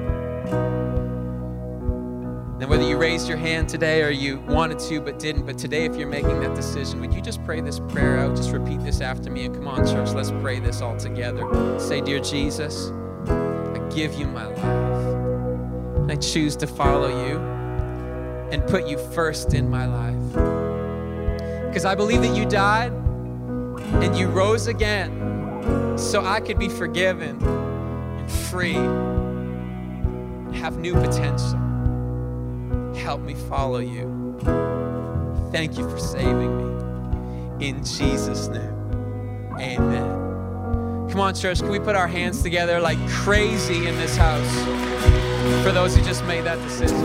Then, 2.58 2.68
whether 2.68 2.88
you 2.88 2.96
raised 2.96 3.28
your 3.28 3.36
hand 3.36 3.68
today 3.68 4.02
or 4.02 4.10
you 4.10 4.38
wanted 4.40 4.78
to 4.78 5.00
but 5.00 5.18
didn't, 5.18 5.44
but 5.44 5.58
today, 5.58 5.84
if 5.84 5.96
you're 5.96 6.08
making 6.08 6.40
that 6.40 6.54
decision, 6.54 7.00
would 7.00 7.12
you 7.12 7.20
just 7.20 7.44
pray 7.44 7.60
this 7.60 7.80
prayer 7.80 8.18
out? 8.18 8.36
Just 8.36 8.52
repeat 8.52 8.80
this 8.84 9.00
after 9.00 9.28
me. 9.30 9.44
And 9.44 9.54
come 9.54 9.68
on, 9.68 9.86
church, 9.86 10.14
let's 10.14 10.30
pray 10.30 10.60
this 10.60 10.80
all 10.80 10.96
together. 10.96 11.78
Say, 11.78 12.00
Dear 12.00 12.20
Jesus, 12.20 12.90
I 13.26 13.86
give 13.94 14.14
you 14.14 14.26
my 14.26 14.46
life. 14.46 14.64
And 15.96 16.12
I 16.12 16.16
choose 16.16 16.56
to 16.56 16.66
follow 16.66 17.08
you 17.26 17.38
and 18.50 18.64
put 18.66 18.86
you 18.86 18.98
first 18.98 19.52
in 19.52 19.68
my 19.68 19.86
life. 19.86 20.32
Because 21.66 21.84
I 21.84 21.94
believe 21.94 22.22
that 22.22 22.36
you 22.36 22.46
died 22.46 22.92
and 22.92 24.16
you 24.16 24.28
rose 24.28 24.68
again 24.68 25.98
so 25.98 26.24
I 26.24 26.40
could 26.40 26.58
be 26.58 26.68
forgiven 26.68 27.38
free, 28.28 28.74
have 30.58 30.78
new 30.78 30.94
potential. 30.94 31.58
Help 32.96 33.20
me 33.20 33.34
follow 33.34 33.78
you. 33.78 34.36
Thank 35.50 35.78
you 35.78 35.88
for 35.88 35.98
saving 35.98 36.56
me. 37.58 37.68
In 37.68 37.84
Jesus' 37.84 38.48
name, 38.48 39.52
amen. 39.58 41.08
Come 41.10 41.20
on, 41.20 41.34
church, 41.34 41.60
can 41.60 41.70
we 41.70 41.78
put 41.78 41.94
our 41.94 42.08
hands 42.08 42.42
together 42.42 42.80
like 42.80 42.98
crazy 43.08 43.86
in 43.86 43.96
this 43.96 44.16
house 44.16 44.54
for 45.62 45.70
those 45.70 45.94
who 45.96 46.02
just 46.02 46.24
made 46.24 46.44
that 46.44 46.60
decision? 46.62 46.98